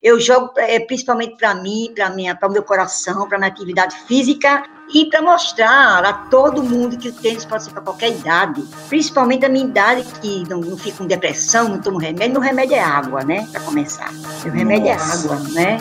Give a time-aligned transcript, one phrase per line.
[0.00, 3.96] Eu jogo é, principalmente para mim, para minha, para o meu coração, para minha atividade
[4.06, 4.62] física
[4.94, 9.44] e para mostrar a todo mundo que o tênis pode ser para qualquer idade, principalmente
[9.44, 12.30] a minha idade que não, não fica com depressão, não tomo remédio.
[12.34, 13.48] Meu remédio é água, né?
[13.50, 14.12] Para começar,
[14.46, 15.26] o remédio Nossa.
[15.26, 15.78] é água, né?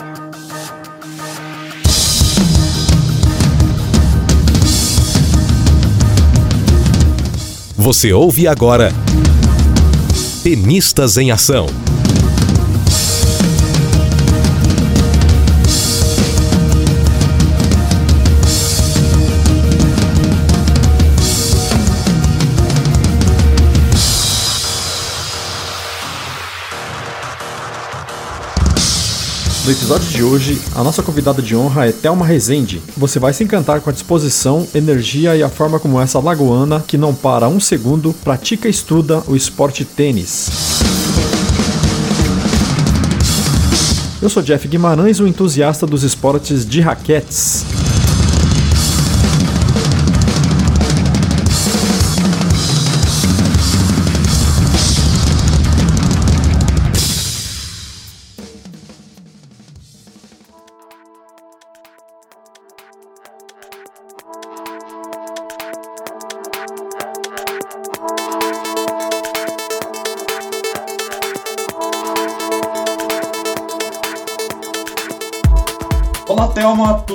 [7.75, 8.91] Você ouve agora
[10.41, 11.67] Tenistas em Ação.
[29.67, 32.81] No episódio de hoje, a nossa convidada de honra é Thelma Rezende.
[32.95, 36.97] Você vai se encantar com a disposição, energia e a forma como essa lagoana, que
[36.97, 40.49] não para um segundo, pratica e estuda o esporte tênis.
[44.21, 47.65] Eu sou Jeff Guimarães, um entusiasta dos esportes de raquetes.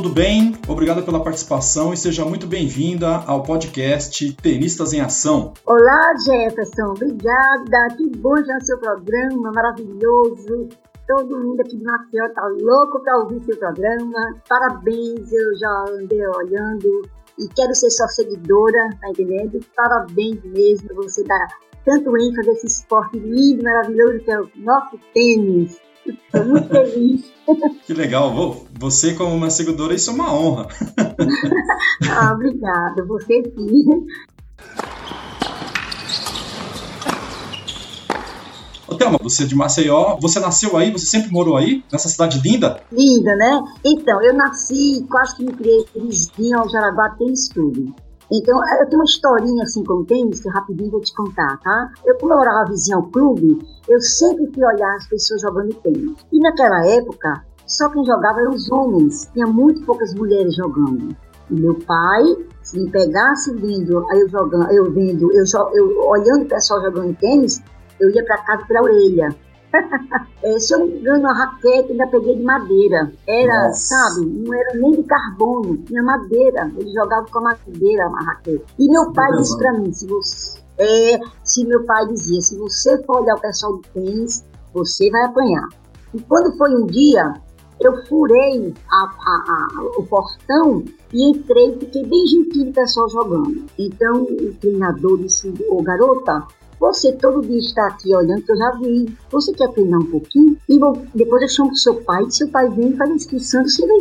[0.02, 0.52] Tudo bem?
[0.66, 5.54] Obrigado pela participação e seja muito bem-vinda ao podcast Tenistas em Ação.
[5.64, 7.94] Olá, Jefferson, obrigada.
[7.96, 10.70] Que bom já seu programa, maravilhoso.
[11.06, 14.34] Todo mundo aqui de Maceió tá louco para ouvir seu programa.
[14.48, 17.02] Parabéns, eu já andei olhando
[17.38, 19.60] e quero ser sua seguidora, tá entendendo?
[19.76, 21.46] Parabéns mesmo você dar
[21.84, 25.80] tanto ênfase a esse esporte lindo, maravilhoso que é o nosso tênis.
[26.04, 27.31] Estou muito feliz.
[27.86, 28.32] Que legal.
[28.78, 30.68] Você, como uma seguidora, isso é uma honra.
[32.10, 33.04] ah, obrigada.
[33.06, 34.06] Você sim.
[38.86, 40.90] Ô, Thelma, você é de Maceió, você nasceu aí?
[40.90, 41.82] Você sempre morou aí?
[41.90, 42.82] Nessa cidade linda?
[42.92, 43.62] Linda, né?
[43.84, 47.94] Então, eu nasci, quase que me criei vizinho ao Jaraguá Tênis Clube.
[48.32, 51.90] Então, eu tenho uma historinha assim com o tênis, que rapidinho vou te contar, tá?
[52.02, 56.16] Eu, como eu morava vizinho ao clube, eu sempre fui olhar as pessoas jogando tênis.
[56.32, 61.14] E naquela época, só quem jogava eram os homens, tinha muito poucas mulheres jogando.
[61.50, 62.22] E meu pai,
[62.62, 65.44] se me pegasse vendo, aí eu jogando, eu vendo, eu,
[65.74, 67.62] eu olhando o pessoal jogando tênis,
[68.00, 69.28] eu ia para casa pela orelha.
[70.42, 73.12] é, se eu não me engano, a raquete ainda peguei de madeira.
[73.26, 73.80] Era, Nossa.
[73.80, 76.70] sabe, não era nem de carbono, tinha madeira.
[76.76, 78.64] Ele jogava com a madeira a raquete.
[78.78, 80.62] E meu pai disse para mim, se você.
[80.78, 85.22] É, se meu pai dizia, se você for olhar o pessoal do tênis, você vai
[85.26, 85.68] apanhar.
[86.14, 87.34] E quando foi um dia,
[87.80, 93.66] eu furei a, a, a, o portão e entrei, fiquei bem gentil o pessoal jogando.
[93.78, 96.46] Então o treinador disse, ô garota,
[96.82, 99.16] você todo dia está aqui olhando, que eu já vi.
[99.30, 100.58] Você quer treinar um pouquinho?
[100.68, 100.80] E
[101.14, 103.62] depois eu chamo seu pai, seu pai vem e faz a inscrição.
[103.62, 103.98] Você vai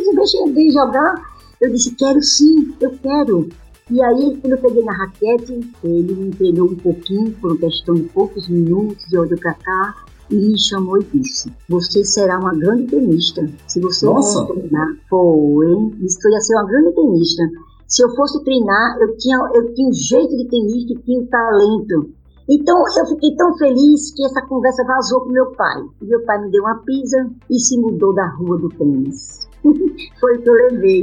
[0.52, 1.14] ver jogar?
[1.60, 3.48] Eu disse, quero sim, eu quero.
[3.88, 8.02] E aí, quando eu peguei na raquete, ele me treinou um pouquinho, por questão de
[8.04, 9.94] poucos minutos, e olhou para cá,
[10.28, 13.48] e me chamou e disse: Você será uma grande tenista.
[13.68, 14.44] Se você Nossa.
[14.46, 15.72] treinar, foi.
[16.00, 17.42] Isso ia ser uma grande tenista.
[17.86, 21.26] Se eu fosse treinar, eu tinha, eu tinha o jeito de tenista e tinha o
[21.26, 22.21] talento.
[22.52, 25.82] Então eu fiquei tão feliz que essa conversa vazou pro meu pai.
[26.02, 29.48] Meu pai me deu uma pizza e se mudou da rua do tênis.
[30.20, 31.02] Foi o que eu levei.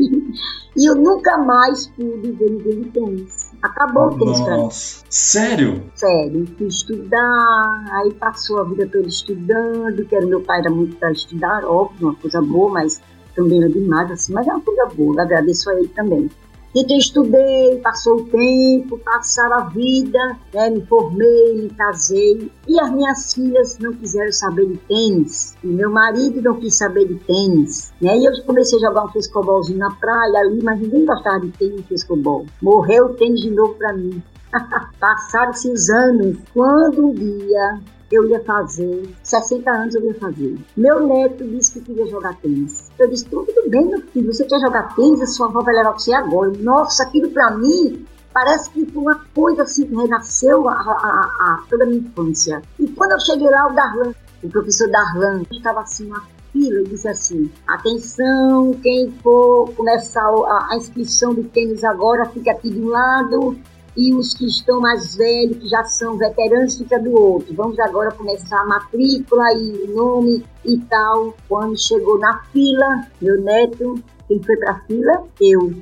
[0.78, 3.52] E eu nunca mais pude ver ninguém de tênis.
[3.64, 4.68] Acabou o tênis pra mim.
[4.70, 5.84] Sério?
[5.96, 6.46] Sério.
[6.56, 11.12] Fui estudar, aí passou a vida toda estudando, que era meu pai era muito para
[11.12, 13.02] estudar, óbvio, uma coisa boa, mas
[13.36, 16.30] também era demais, assim, mas é uma coisa boa, agradeço a ele também.
[16.75, 22.52] Então estudei, passou o tempo, passaram a vida, né, me formei, me casei.
[22.68, 25.56] E as minhas filhas não quiseram saber de tênis.
[25.63, 27.91] E meu marido não quis saber de tênis.
[27.99, 28.17] Né?
[28.17, 31.79] E eu comecei a jogar um frescobolzinho na praia ali, mas ninguém gostava de tênis
[31.79, 32.46] e frescobol.
[32.61, 34.22] Morreu o tênis de novo para mim.
[34.99, 36.38] Passaram-se os anos.
[36.53, 37.79] Quando um dia
[38.11, 40.58] eu ia fazer, 60 anos eu ia fazer.
[40.76, 42.90] Meu neto disse que queria jogar tênis.
[42.97, 45.22] Eu disse, tudo bem, meu filho, você quer jogar tênis?
[45.22, 46.52] A sua avó vai levar você agora.
[46.59, 51.64] Nossa, aquilo pra mim parece que foi uma coisa assim que renasceu a, a, a,
[51.70, 52.61] toda a minha infância.
[52.79, 54.14] E quando eu cheguei lá, o Darlan,
[54.44, 60.67] o professor Darlan, estava assim, uma fila, e disse assim: atenção, quem for começar a,
[60.72, 63.58] a inscrição de tênis agora, fica aqui de um lado
[63.99, 67.53] e os que estão mais velhos, que já são veteranos, fica do outro.
[67.53, 71.35] Vamos agora começar a matrícula e o nome e tal.
[71.49, 75.23] Quando chegou na fila, meu neto, quem foi para a fila?
[75.41, 75.73] Eu.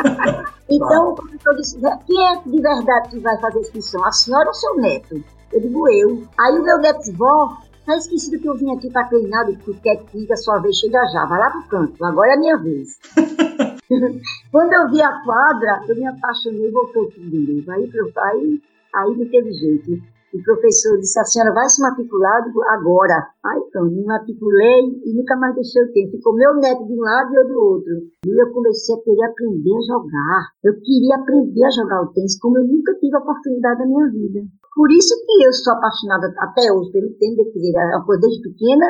[0.66, 4.02] então, o professor disse, quem é de verdade que vai fazer a inscrição?
[4.02, 5.22] A senhora ou seu neto?
[5.52, 6.22] Eu digo, eu.
[6.40, 7.54] Aí o meu neto disse, vó,
[7.88, 11.02] tá esquecido que eu vim aqui para treinar, eu quer que a sua vez chega
[11.06, 12.98] já, vai lá pro canto, agora é a minha vez.
[14.52, 17.72] Quando eu vi a quadra, eu me apaixonei e voltou tudo de novo.
[17.72, 18.62] Aí, aí,
[18.94, 20.02] aí não teve jeito.
[20.34, 23.16] O professor disse, a senhora vai se matricular agora.
[23.44, 26.16] Aí então, me matriculei e nunca mais deixei o tempo.
[26.16, 27.94] Ficou meu neto de um lado e eu do outro.
[28.26, 30.42] E eu comecei a querer aprender a jogar.
[30.64, 34.10] Eu queria aprender a jogar o tênis como eu nunca tive a oportunidade na minha
[34.10, 34.40] vida.
[34.74, 37.38] Por isso que eu sou apaixonada até hoje pelo tênis,
[37.74, 38.86] era uma coisa desde pequena.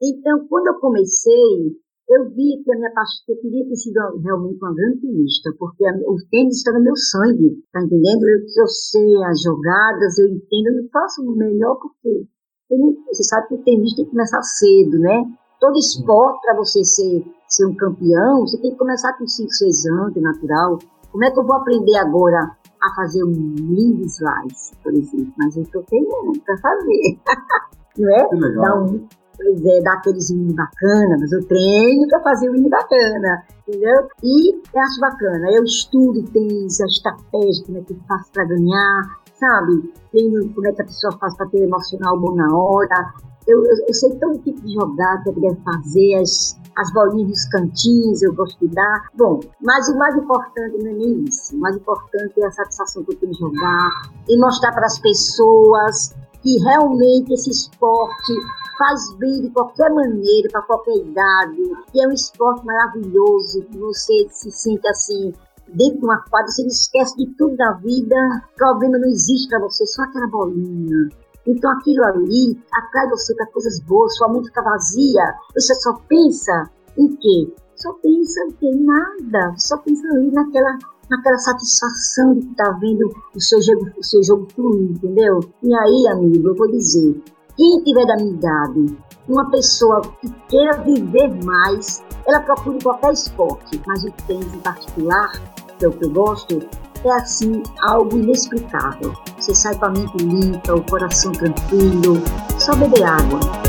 [0.00, 1.76] Então, quando eu comecei,
[2.08, 5.84] eu vi que a minha paixão, eu queria ter sido realmente uma grande tenista, porque
[5.86, 8.24] a, o tênis está no meu sangue, tá entendendo?
[8.24, 12.26] Eu, eu sei as jogadas, eu entendo, eu faço o melhor porque
[12.70, 15.24] não, você sabe que o tenista tem que começar cedo, né?
[15.60, 19.86] Todo esporte, para você ser, ser um campeão, você tem que começar com 5, 6
[19.86, 20.78] anos, é natural.
[21.10, 25.32] Como é que eu vou aprender agora a fazer um lindo slice, por exemplo?
[25.36, 27.18] Mas eu estou treinando para fazer.
[27.98, 28.28] não é?
[28.54, 29.08] Dar um,
[29.38, 34.08] pois é, dar aqueles mini bacana, mas eu treino para fazer o mini bacana, entendeu?
[34.22, 38.44] E eu acho bacana, eu estudo tênis, a estratégia, como é que eu faço para
[38.44, 39.02] ganhar,
[39.38, 39.92] sabe?
[40.10, 43.14] Treino como é que a pessoa faz para ter emocional bom na hora.
[43.46, 47.44] Eu, eu, eu sei todo tipo de jogada que deve fazer, as, as bolinhas nos
[47.46, 49.08] cantinhos, eu gosto de dar.
[49.16, 51.56] Bom, mas o mais importante não é nem isso.
[51.56, 53.90] O mais importante é a satisfação que eu tenho de jogar
[54.28, 58.32] e mostrar para as pessoas que realmente esse esporte
[58.78, 61.62] faz bem de qualquer maneira, para qualquer idade,
[61.92, 65.32] que é um esporte maravilhoso, que você se sente assim,
[65.74, 68.16] dentro de uma quadra, você esquece de tudo da vida,
[68.56, 71.08] problema não existe para você, só aquela bolinha.
[71.46, 76.70] Então aquilo ali atrai você para coisas boas, sua mente fica vazia, você só pensa
[76.96, 77.52] em quê?
[77.74, 78.70] Só pensa em quê?
[78.74, 80.78] Nada, só pensa ali naquela
[81.10, 85.40] naquela satisfação de estar vendo o seu jogo, o seu jogo fluir, entendeu?
[85.62, 87.22] E aí, amigo, eu vou dizer,
[87.56, 93.80] quem tiver da minha idade, uma pessoa que queira viver mais, ela procura qualquer esporte,
[93.86, 95.32] mas o tênis em particular,
[95.78, 96.60] que é o que eu gosto,
[97.04, 99.12] é assim algo inexplicável.
[99.38, 102.22] Você sai com a mente limpa, o coração tranquilo,
[102.58, 103.67] só beber água.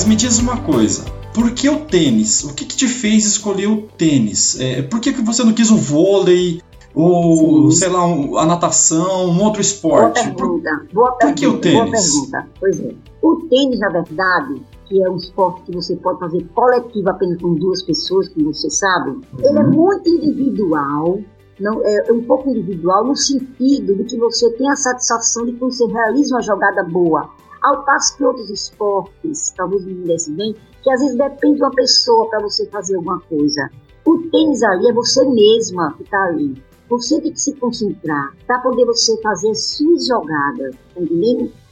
[0.00, 1.04] Mas me diz uma coisa,
[1.34, 2.42] por que o tênis?
[2.44, 4.58] O que, que te fez escolher o tênis?
[4.58, 6.62] É, por que, que você não quis o vôlei,
[6.94, 7.76] ou, Sim.
[7.76, 10.22] sei lá, um, a natação, um outro esporte?
[10.22, 10.70] Boa pergunta.
[10.86, 11.74] Por, boa por que o tênis?
[11.76, 12.48] Boa pergunta.
[12.58, 12.94] Pois é.
[13.20, 17.52] O tênis, na verdade, que é um esporte que você pode fazer coletivo apenas com
[17.56, 19.22] duas pessoas, como você sabe, uhum.
[19.40, 21.20] ele é muito individual,
[21.60, 25.60] não, é um pouco individual no sentido de que você tem a satisfação de que
[25.60, 27.28] você realiza uma jogada boa.
[27.62, 31.70] Ao passo que outros esportes, talvez me desse bem, que às vezes depende de uma
[31.70, 33.70] pessoa para você fazer alguma coisa.
[34.04, 36.62] O tênis ali é você mesma que está ali.
[36.88, 41.00] Você tem que se concentrar para poder você fazer as suas jogadas, tá?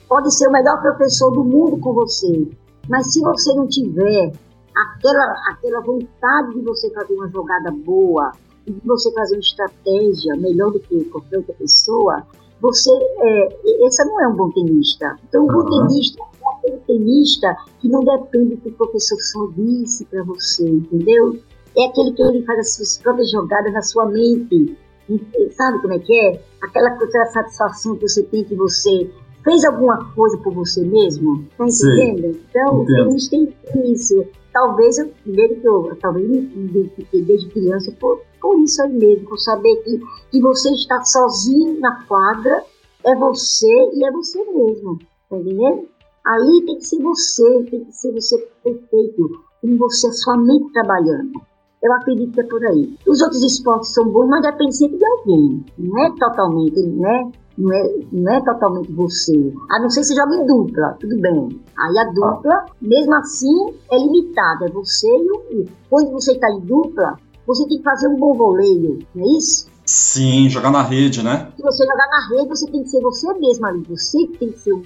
[0.08, 2.48] Pode ser o melhor professor do mundo com você,
[2.88, 4.32] mas se você não tiver
[4.74, 8.32] aquela, aquela vontade de você fazer uma jogada boa,
[8.66, 12.26] de você fazer uma estratégia melhor do que qualquer outra pessoa,
[12.60, 15.16] você é, essa não é um bom tenista.
[15.28, 19.46] Então, um bom tenista é aquele tenista que não depende do que o professor só
[19.56, 21.38] disse para você, entendeu?
[21.76, 24.76] É aquele que ele faz as suas próprias jogadas na sua mente.
[25.08, 26.42] E, sabe como é que é?
[26.62, 29.10] Aquela, aquela satisfação que você tem que você
[29.44, 32.38] fez alguma coisa por você mesmo, tá entendendo?
[32.50, 33.02] Então, entendo.
[33.02, 33.36] o tenista
[33.72, 34.24] tem isso.
[34.58, 39.28] Talvez eu, primeiro que eu, talvez me identifiquei desde criança por, por isso aí mesmo,
[39.28, 40.00] por saber que,
[40.32, 42.64] que você está sozinho na quadra,
[43.04, 44.98] é você e é você mesmo,
[45.30, 45.86] tá entendendo?
[46.26, 51.40] Aí tem que ser você, tem que ser você perfeito, com você, sua mente trabalhando.
[51.80, 52.98] Eu acredito que é por aí.
[53.06, 55.64] Os outros esportes são bons, mas depende sempre de alguém.
[55.78, 57.30] Não é totalmente, né?
[57.58, 59.52] Não é, não é totalmente você.
[59.68, 61.60] A não ser que você joga em dupla, tudo bem.
[61.76, 64.66] Aí a dupla, mesmo assim, é limitada.
[64.66, 65.64] É você e o.
[65.90, 69.68] Quando você está em dupla, você tem que fazer um bom voleio, não é isso?
[69.84, 71.50] Sim, jogar na rede, né?
[71.56, 73.82] Se você jogar na rede, você tem que ser você mesmo ali.
[73.88, 74.82] Você tem que um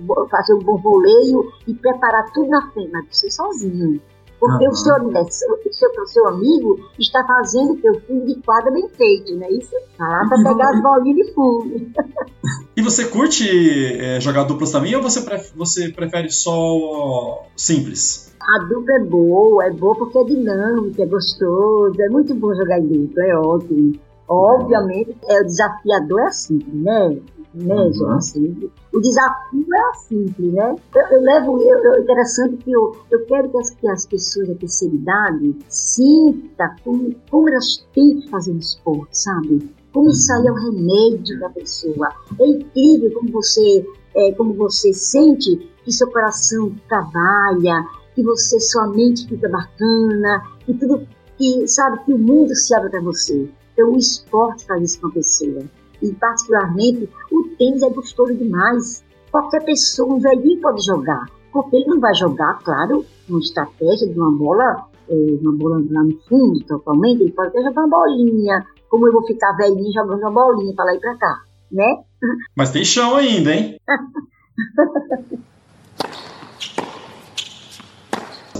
[0.00, 4.00] bom, fazer um bom voleio e preparar tudo na frente, mas você sozinho.
[4.38, 4.70] Porque uhum.
[4.70, 8.88] o, seu, o, seu, o seu amigo está fazendo o teu fundo de quadra bem
[8.90, 9.74] feito, não é isso?
[9.96, 11.92] Tá lá para pegar as bolinhas de fundo.
[12.76, 13.44] E você curte
[14.00, 18.32] é, jogar duplas também ou você, prefere, você prefere só simples?
[18.40, 22.78] A dupla é boa, é boa porque é dinâmica, é gostoso, é muito bom jogar
[22.78, 23.98] em dupla, é ótimo.
[24.28, 27.18] Obviamente, é, o desafiador é assim, né?
[27.54, 28.10] Né, uhum.
[28.10, 30.76] assim, o desafio é assim, né?
[30.94, 34.48] Eu, eu levo, eu, eu, interessante que eu, eu quero que as, que as pessoas
[34.48, 39.70] da terceira idade sintam como, como elas têm que fazer um esporte, sabe?
[39.92, 42.10] Como isso aí é o remédio da pessoa.
[42.38, 48.88] É incrível como você, é, como você sente que seu coração trabalha, que você sua
[48.88, 53.48] mente fica bacana, que tudo, que sabe que o mundo se abre para você.
[53.72, 55.62] Então, o esporte faz isso com a pessoa.
[56.02, 59.04] E, particularmente, o tênis é gostoso demais.
[59.30, 61.26] Qualquer pessoa, um velhinho pode jogar.
[61.52, 66.02] Porque ele não vai jogar, claro, uma estratégia de uma bola, é, uma bola lá
[66.02, 67.22] no fundo, totalmente.
[67.22, 68.66] Ele pode até jogar uma bolinha.
[68.88, 72.02] Como eu vou ficar velhinho jogando uma bolinha para lá e para cá, né?
[72.56, 73.78] Mas tem chão ainda, hein?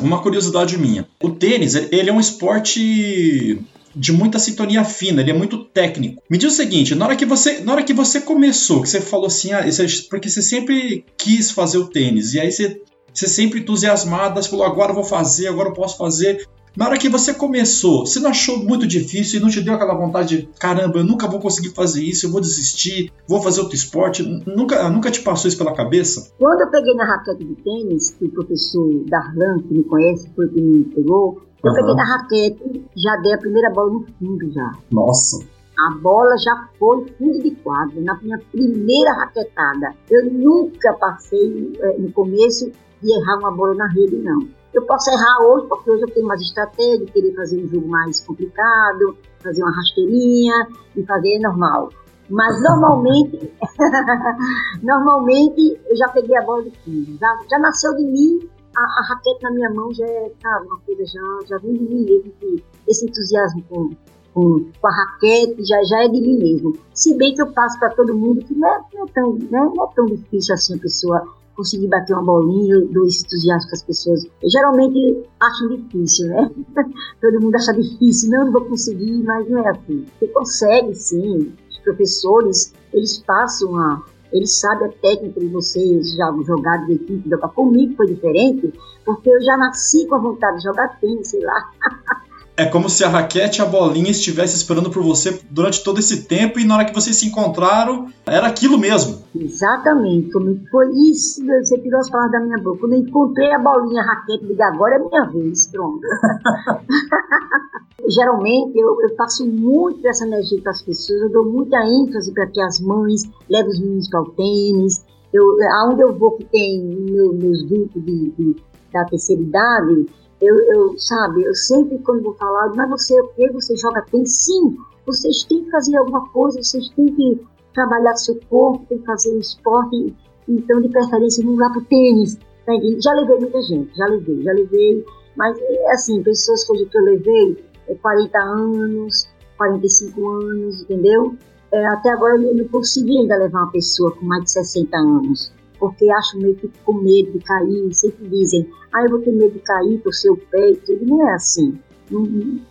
[0.01, 1.09] Uma curiosidade minha.
[1.21, 3.61] O tênis, ele é um esporte
[3.99, 6.23] de muita sintonia fina, ele é muito técnico.
[6.31, 9.01] Me diz o seguinte, na hora que você, na hora que você começou, que você
[9.01, 9.65] falou assim, ah,
[10.09, 12.81] porque você sempre quis fazer o tênis, e aí você,
[13.13, 16.47] você sempre entusiasmada, você falou, agora eu vou fazer, agora eu posso fazer.
[16.77, 19.95] Na hora que você começou, você não achou muito difícil e não te deu aquela
[19.95, 23.75] vontade de caramba, eu nunca vou conseguir fazer isso, eu vou desistir, vou fazer outro
[23.75, 24.23] esporte?
[24.23, 26.31] Nunca, nunca te passou isso pela cabeça?
[26.39, 30.49] Quando eu peguei na raquete de tênis, que o professor Darlan, que me conhece, foi
[30.49, 31.77] que me pegou, eu uhum.
[31.77, 34.73] peguei na raquete, já dei a primeira bola no fundo já.
[34.91, 35.45] Nossa!
[35.79, 39.95] A bola já foi fundo de quadro, na minha primeira raquetada.
[40.11, 44.41] Eu nunca passei é, no começo de errar uma bola na rede, não.
[44.75, 48.21] Eu posso errar hoje, porque hoje eu tenho mais estratégia, querer fazer um jogo mais
[48.21, 51.91] complicado, fazer uma rasteirinha e fazer normal.
[52.29, 53.51] Mas normalmente,
[54.83, 57.17] normalmente eu já peguei a bola de fundo.
[57.19, 58.49] Já, já nasceu de mim
[58.79, 61.83] a, a, raquete na minha mão já é, sabe, uma coisa já, já vem de
[61.83, 63.91] mim mesmo, que esse entusiasmo com,
[64.33, 66.79] com, com, a raquete já, já é de mim mesmo.
[66.95, 69.73] Se bem que eu passo para todo mundo que não é, não é, tão, né,
[69.75, 73.69] não é tão difícil assim a pessoa conseguir bater uma bolinha, eu dou esse entusiasmo
[73.69, 74.25] com as pessoas.
[74.25, 76.51] Eu geralmente acho difícil, né?
[77.21, 80.07] todo mundo acha difícil, não, não vou conseguir, mas não é assim.
[80.21, 81.53] Você consegue sim.
[81.69, 87.29] Os professores, eles passam a ele sabe a técnica de vocês já jogar de equipe,
[87.49, 88.73] comigo foi diferente,
[89.05, 91.71] porque eu já nasci com a vontade de jogar tênis, sei lá.
[92.59, 96.25] É como se a raquete e a bolinha estivessem esperando por você durante todo esse
[96.25, 99.23] tempo e na hora que vocês se encontraram, era aquilo mesmo.
[99.33, 100.33] Exatamente,
[100.69, 102.81] foi isso, você tirou as palavras da minha boca.
[102.81, 106.01] Quando eu encontrei a bolinha, a raquete, digo, agora é minha vez, pronto.
[108.09, 112.49] Geralmente eu, eu, passo muito dessa energia para as pessoas, eu dou muita ênfase para
[112.49, 115.05] que as mães levem os meninos para o tênis.
[115.33, 118.57] Eu, aonde eu vou que tem meu, meus grupos de, de,
[118.93, 120.07] da terceira idade,
[120.41, 124.37] eu, eu, sabe, eu sempre quando vou falar, mas você, o que você joga tênis?
[124.45, 127.41] Sim, vocês têm que fazer alguma coisa, vocês têm que
[127.75, 130.15] trabalhar seu corpo, tem que fazer um esporte,
[130.49, 132.39] então de preferência não vá para o tênis.
[132.65, 135.05] Tá já levei muita gente, já levei, já levei,
[135.37, 141.35] mas é assim, pessoas que eu levei, é 40 anos, 45 anos, entendeu?
[141.73, 145.58] É, até agora eu não consegui ainda levar uma pessoa com mais de 60 anos
[145.79, 149.53] porque acham meio que com medo de cair, sempre dizem, ah, eu vou ter medo
[149.53, 151.79] de cair por seu peito, e não é assim.
[152.11, 152.23] Não,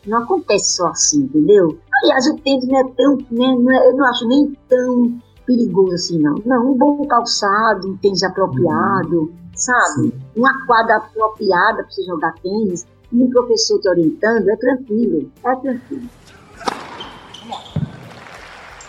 [0.06, 1.78] não, acontece só assim, entendeu?
[2.04, 5.94] Aliás, o tênis não é tão, né, não é, eu não acho nem tão perigoso
[5.94, 6.36] assim, não.
[6.46, 9.34] Não, um bom calçado, um tênis apropriado, uhum.
[9.54, 10.08] sabe?
[10.08, 10.14] Sim.
[10.36, 15.56] Uma quadra apropriada para você jogar tênis, e um professor te orientando, é tranquilo, é
[15.56, 16.10] tranquilo.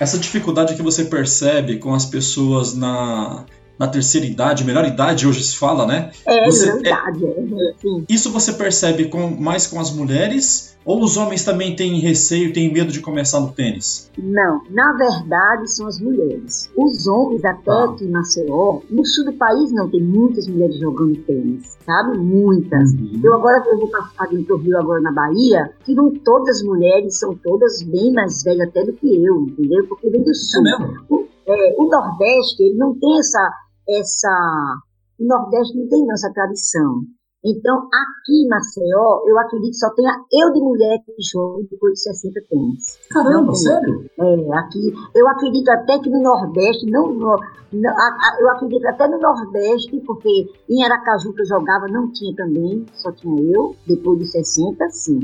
[0.01, 3.45] Essa dificuldade que você percebe com as pessoas na
[3.79, 6.11] na terceira idade, melhor idade hoje se fala, né?
[6.27, 8.05] É, você, melhor idade, é, é, sim.
[8.09, 12.73] Isso você percebe com, mais com as mulheres ou os homens também têm receio, têm
[12.73, 14.11] medo de começar no tênis?
[14.17, 16.71] Não, na verdade são as mulheres.
[16.75, 17.95] Os homens, até ah.
[17.97, 22.17] que Maceió, no sul do país não, tem muitas mulheres jogando tênis, sabe?
[22.17, 22.93] Muitas.
[22.93, 23.21] Uhum.
[23.23, 26.63] Eu agora eu vou passar dentro do Rio agora na Bahia, que não todas as
[26.63, 29.87] mulheres são todas bem mais velhas até do que eu, entendeu?
[29.89, 30.67] Porque vem do sul.
[30.67, 31.05] É mesmo?
[31.11, 33.53] O, é, o Nordeste, ele não tem essa
[33.89, 34.81] essa.
[35.19, 37.03] O Nordeste não tem essa tradição.
[37.45, 41.95] Então, aqui em Maceió, eu acredito que só tenha eu de mulher que jogo depois
[41.95, 42.99] de 60 tênis.
[43.11, 44.05] Caramba, sério?
[44.19, 47.37] É, aqui, eu acredito até que no Nordeste, não, no,
[47.73, 52.35] no, a, eu acredito até no Nordeste, porque em Aracaju que eu jogava não tinha
[52.35, 55.21] também, só tinha eu, depois de 60, sim,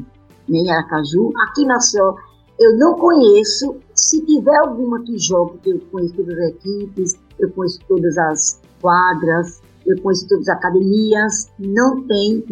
[0.48, 1.32] nem né, Aracaju.
[1.48, 2.14] Aqui em Maceió,
[2.60, 7.50] eu não conheço, se tiver alguma que jogue, que eu conheço todas as equipes, eu
[7.50, 12.44] conheço todas as quadras, eu conheço todas as academias, não tem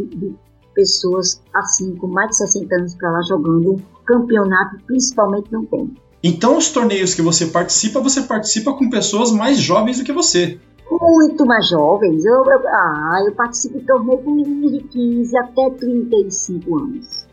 [0.75, 5.95] pessoas assim com mais de 60 anos para lá jogando campeonato, principalmente não tem.
[6.25, 10.59] Então, os torneios que você participa, você participa com pessoas mais jovens do que você.
[10.89, 12.25] Muito mais jovens.
[12.25, 17.27] Eu, eu ah, eu participo de torneio com meninos de 15 até 35 anos.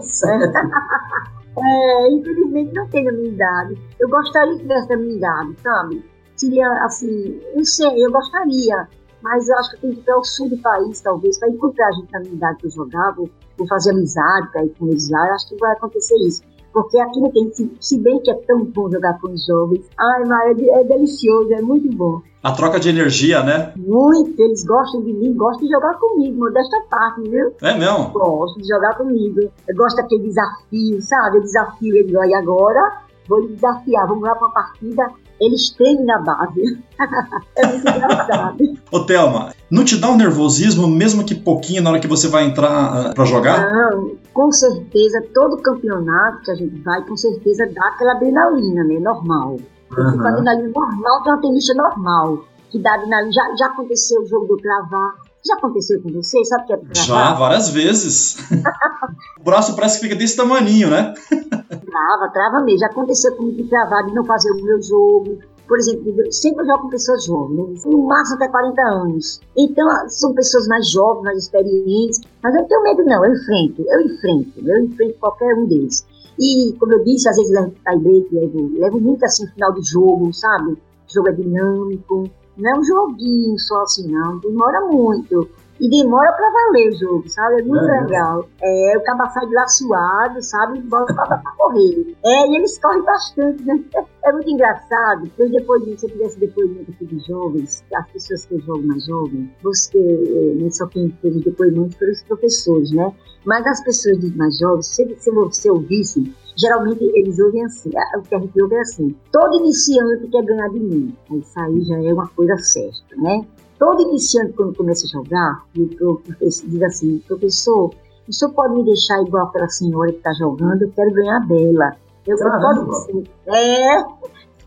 [0.00, 0.58] certo.
[1.58, 3.78] é, infelizmente não tem a minha idade.
[4.00, 6.04] Eu gostaria que tivesse a minha idade, sabe?
[6.42, 8.88] Seria assim, não sei, eu gostaria
[9.22, 12.12] mas eu acho que tem que ir ao sul do país, talvez, para encontrar gente
[12.12, 13.16] na minha idade que eu jogava,
[13.56, 16.42] vou fazer amizade para ir com eles lá, eu acho que vai acontecer isso.
[16.72, 20.24] Porque aqui não tem, se, bem que é tão bom jogar com os jovens, ai,
[20.24, 22.20] mas é, é delicioso, é muito bom.
[22.42, 23.72] A troca de energia, né?
[23.76, 27.52] Muito, eles gostam de mim, gostam de jogar comigo, modesta parte, viu?
[27.62, 28.10] É mesmo?
[28.10, 29.40] Gostam de jogar comigo.
[29.68, 31.38] Eu gosto daquele desafio, sabe?
[31.38, 36.04] O desafio, eles, olha, agora vou lhe desafiar, vamos lá para uma partida eles tremem
[36.04, 36.78] na base.
[37.58, 38.78] é muito engraçado.
[38.92, 42.44] Ô, Thelma, não te dá um nervosismo, mesmo que pouquinho, na hora que você vai
[42.44, 43.72] entrar uh, ah, para jogar?
[43.72, 49.00] Não, com certeza, todo campeonato que a gente vai, com certeza dá aquela adrenalina, né?
[49.00, 49.56] Normal.
[49.96, 50.26] Uhum.
[50.26, 52.44] adrenalina normal de uma tenista normal.
[52.70, 53.32] Que dá adrenalina.
[53.32, 55.21] Já, já aconteceu o jogo do travar.
[55.44, 56.44] Já aconteceu com você?
[56.44, 57.04] Sabe o que é travar?
[57.04, 58.36] Já, várias vezes.
[59.40, 61.14] o braço parece que fica desse tamaninho, né?
[61.92, 62.78] Trava, trava mesmo.
[62.78, 65.38] Já aconteceu comigo de travar, de não fazer o meu jogo.
[65.66, 69.40] Por exemplo, sempre eu jogo com pessoas jovens, no máximo até 40 anos.
[69.56, 72.20] Então, são pessoas mais jovens, mais experientes.
[72.42, 73.24] Mas eu não tenho medo, não.
[73.24, 74.52] Eu enfrento, eu enfrento.
[74.64, 76.06] Eu enfrento qualquer um deles.
[76.38, 79.82] E, como eu disse, às vezes levo tie break, levo, levo muito assim final do
[79.82, 80.72] jogo, sabe?
[80.72, 80.78] O
[81.12, 82.30] jogo é dinâmico.
[82.56, 84.38] Não é um joguinho só assim, não.
[84.38, 85.48] Demora muito.
[85.80, 87.60] E demora pra valer o jogo, sabe?
[87.60, 88.48] É muito é, legal.
[88.62, 90.78] É, o caba sai de lá suado, sabe?
[90.78, 92.14] E bota o caba pra correr.
[92.24, 93.82] É, e eles correm bastante, né?
[94.24, 98.56] É muito engraçado, porque depois, se eu tivesse depoimento aqui de jovens, as pessoas que
[98.60, 103.12] jogam mais jovens, você, não só quem teve depoimento foram os professores, né?
[103.44, 108.34] Mas as pessoas mais jovens, se, se você ouvisse, geralmente eles ouvem assim, o que
[108.34, 111.16] a gente ouve é assim, todo iniciante quer ganhar de mim.
[111.32, 113.44] Isso aí já é uma coisa certa, né?
[113.82, 117.92] todo iniciante, quando começa a jogar, diz assim, professor,
[118.28, 120.82] o senhor pode me deixar igual aquela senhora que está jogando?
[120.82, 121.96] Eu quero ganhar dela.
[122.24, 124.04] Eu, eu posso É.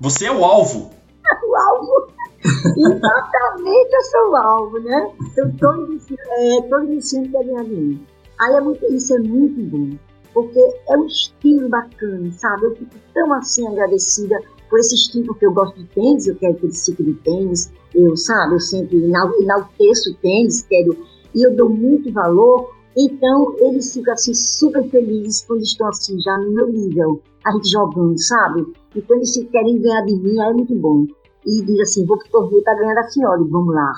[0.02, 0.90] Você é o alvo.
[1.48, 2.08] o alvo.
[2.44, 5.12] Exatamente, eu sou o alvo, né?
[5.32, 8.06] Então, todo iniciante, é, todo iniciante quer ganhar de mim.
[8.38, 9.98] Aí é muito, isso é muito bom,
[10.36, 12.66] porque é um estilo bacana, sabe?
[12.66, 14.38] Eu fico tão assim agradecida
[14.70, 17.72] por esse estilo, porque eu gosto de tênis, eu quero que ele ciclo de tênis,
[17.96, 20.98] eu, sabe, eu sempre enalteço o tênis, quero,
[21.34, 26.38] e eu dou muito valor, então eles ficam assim super felizes quando estão assim já
[26.38, 28.66] no meu nível, a gente jogando, sabe?
[28.94, 31.06] Então eles querem ganhar de mim, aí é muito bom.
[31.46, 33.94] E diz assim, vou pro torneio para ganhar da senhora, e vamos lá.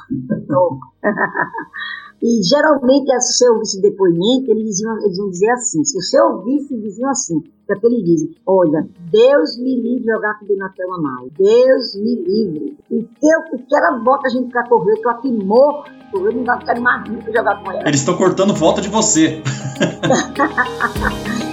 [2.22, 6.78] E geralmente, se você ouvisse depoimento, eles, diziam, eles vão dizer assim: se você ouvisse,
[6.78, 11.32] diziam assim, que é eles dizem: Olha, Deus me livre de jogar com Donatel Amaro.
[11.38, 12.78] Deus me livre.
[12.90, 15.92] O que, o que ela bota a gente pra correr, eu tô aqui morto.
[16.14, 17.84] Eu não quero mais nunca jogar com ela.
[17.86, 19.44] Eles estão cortando volta de você.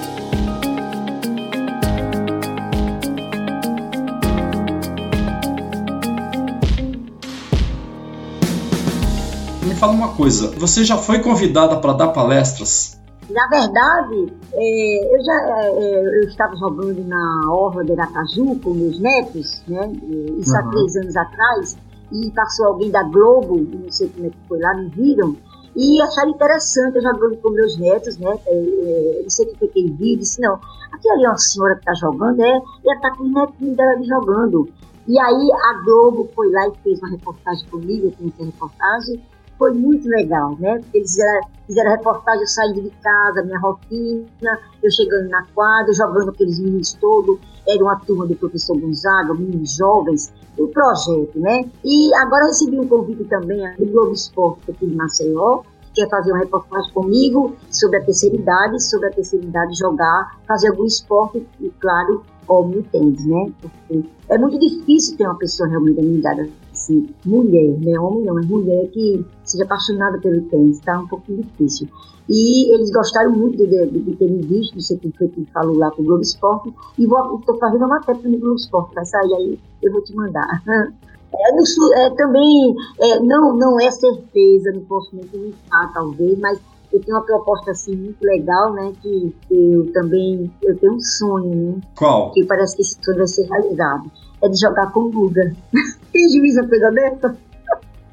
[9.84, 12.98] fala uma coisa, você já foi convidada para dar palestras?
[13.28, 18.70] Na verdade, é, eu já é, é, eu estava jogando na Orla de Aracaju com
[18.70, 19.92] meus netos, né?
[20.38, 20.58] Isso uhum.
[20.58, 21.76] há três anos atrás,
[22.12, 25.36] e passou alguém da Globo, não sei como é que foi lá, me viram,
[25.76, 28.38] e acharam interessante eu jogando com meus netos, né?
[28.46, 30.58] É, é, não sei o que foi que ele viu, disse, não,
[30.92, 33.76] aqui ali é uma senhora que está jogando, é, e ela está com os netinhos
[33.76, 34.68] dela jogando.
[35.06, 39.22] E aí a Globo foi lá e fez uma reportagem comigo, eu conheci a reportagem,
[39.58, 40.78] foi muito legal, né?
[40.80, 46.30] Porque eles fizeram, fizeram reportagem, saindo de casa, minha rotina, eu chegando na quadra, jogando
[46.30, 51.64] aqueles meninos todos, era uma turma do professor Gonzaga, meninos jovens, o projeto, né?
[51.84, 55.62] E agora recebi um convite também do Globo Esporte aqui de Maceió,
[55.94, 60.68] quer fazer uma reportagem comigo sobre a terceira idade, sobre a terceira idade jogar, fazer
[60.68, 63.52] algum esporte, e claro, óbvio, tênis, né?
[63.60, 67.98] Porque é muito difícil ter uma pessoa realmente da minha idade, assim, mulher, né?
[67.98, 71.88] Homem não, mas mulher que seja apaixonada pelo tênis, tá um pouquinho difícil.
[72.28, 75.90] E eles gostaram muito de, de, de ter me visto, que foi que falou lá
[75.90, 79.34] com o Globo Esporte, e vou, estou fazendo uma matéria no Globo Esporte, vai sair
[79.34, 80.62] aí, eu vou te mandar.
[81.36, 86.60] É, é, também é, não, não é certeza, não posso nem comentar, talvez, mas
[86.94, 88.92] eu tenho uma proposta assim muito legal, né?
[89.02, 91.80] Que eu também eu tenho um sonho, né?
[91.96, 92.30] Qual?
[92.32, 94.10] Que parece que esse sonho vai ser realizado.
[94.40, 95.52] É de jogar com o Guga.
[96.12, 97.36] Tem juízo a coisa dessa?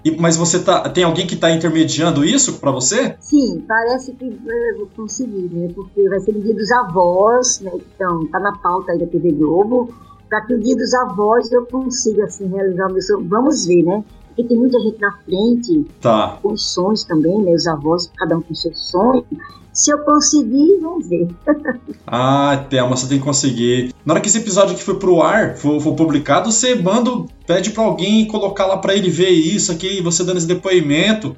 [0.04, 0.90] E, mas você tá.
[0.90, 3.16] Tem alguém que está intermediando isso para você?
[3.20, 5.72] Sim, parece que eu vou conseguir, né?
[5.76, 7.72] Porque vai ser o dia dos avós, né?
[7.76, 9.94] Então, tá na pauta aí da TV Globo.
[10.28, 13.28] Para que o dia dos avós eu consiga assim, realizar o meu sonho.
[13.28, 14.04] Vamos ver, né?
[14.42, 16.40] Porque tem muita gente na frente, tá.
[16.42, 17.54] com sonhos também, né?
[17.54, 19.26] Os avós, cada um com seu sonho.
[19.72, 21.30] Se eu conseguir, vamos ver.
[22.06, 23.94] ah, Thelma, você tem que conseguir.
[24.06, 27.12] Na hora que esse episódio aqui for pro ar, for, for publicado, você manda,
[27.46, 31.36] pede pra alguém colocar lá pra ele ver isso aqui, você dando esse depoimento.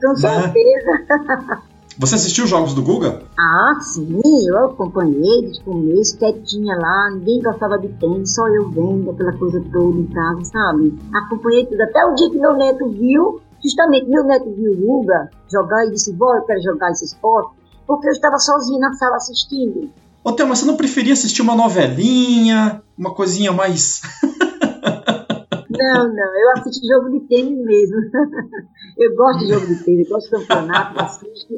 [0.00, 0.16] Com né?
[0.16, 1.62] certeza.
[1.98, 3.22] Você assistiu os jogos do Guga?
[3.38, 8.70] Ah, sim, eu acompanhei desde o começo, quietinha lá, ninguém gostava de tênis, só eu
[8.70, 10.98] vendo aquela coisa toda em casa, sabe?
[11.12, 15.30] Acompanhei tudo, até o dia que meu neto viu, justamente meu neto viu o Guga
[15.50, 17.52] jogar e disse, vó, eu quero jogar esse esporte,
[17.86, 19.90] porque eu estava sozinho na sala assistindo.
[20.24, 24.00] Ô, Thelma, você não preferia assistir uma novelinha, uma coisinha mais...
[25.78, 27.96] Não, não, eu assisto jogo de tênis mesmo.
[28.98, 31.54] Eu gosto de jogo de tênis, eu gosto de campeonato, assisto.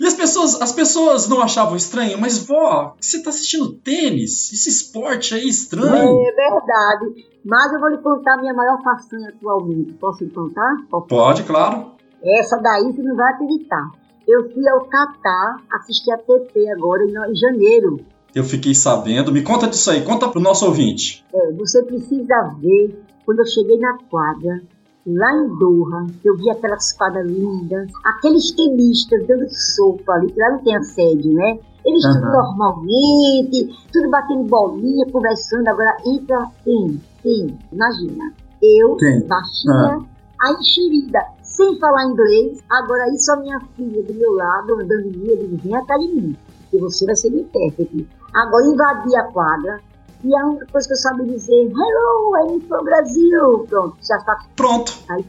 [0.00, 4.52] E as pessoas, as pessoas não achavam estranho, mas vó, você tá assistindo tênis?
[4.52, 6.20] Esse esporte aí estranho.
[6.20, 7.24] É verdade.
[7.44, 9.92] Mas eu vou lhe contar a minha maior façanha atualmente.
[9.94, 10.76] Posso lhe contar?
[11.08, 11.92] Pode, claro.
[12.22, 13.88] Essa daí você não vai acreditar.
[14.26, 18.00] Eu fui ao Catar assistir a TP agora em janeiro.
[18.36, 19.32] Eu fiquei sabendo.
[19.32, 21.24] Me conta disso aí, conta pro nosso ouvinte.
[21.32, 24.60] É, você precisa ver quando eu cheguei na quadra,
[25.06, 30.50] lá em Doha, eu vi aquelas quadras lindas, aqueles tenistas dando sopa ali, que lá
[30.50, 31.58] não tem assédio, né?
[31.82, 32.12] Eles uhum.
[32.12, 35.68] tudo normalmente, tudo batendo bolinha, conversando.
[35.68, 38.34] Agora entra tem, tem, imagina.
[38.62, 39.26] Eu, Quem?
[39.26, 40.06] baixinha, uhum.
[40.42, 42.62] a enxerida, sem falar inglês.
[42.68, 46.36] Agora isso a minha filha do meu lado, andando em digo, vem atrás de mim,
[46.70, 48.08] que você vai ser meu intérprete.
[48.34, 49.80] Agora invadi a quadra.
[50.24, 53.66] E a única coisa que eu sabia dizer, hello, I'm from Brasil.
[53.68, 54.38] Pronto, já está.
[54.56, 54.92] Pronto.
[55.10, 55.24] Aí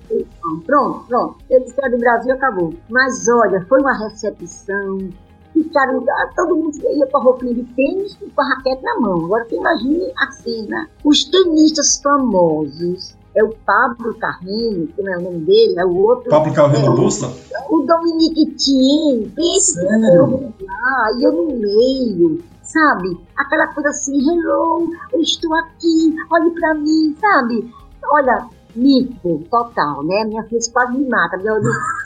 [0.66, 1.38] pronto, pronto.
[1.50, 2.74] Eu disse que era do Brasil, acabou.
[2.90, 5.10] Mas olha, foi uma recepção.
[5.54, 6.04] Ficaram,
[6.36, 9.26] todo mundo ia com a roupinha de tênis e com a raquete na mão.
[9.26, 10.90] Agora imagine a cena.
[11.04, 15.96] Os tenistas famosos é o Pablo Carreno, que não é o nome dele, é o
[15.96, 16.30] outro.
[16.30, 17.28] Pablo Carreno é, Busta?
[17.70, 20.54] O Dominique Thiem, esse Sério?
[20.60, 23.16] lá, e eu no meio, sabe?
[23.38, 27.72] Aquela coisa assim, hello, eu estou aqui, olhe pra mim, sabe?
[28.12, 30.24] Olha, mico total, né?
[30.26, 31.38] Minha filha quase me mata.
[31.38, 31.62] Digo,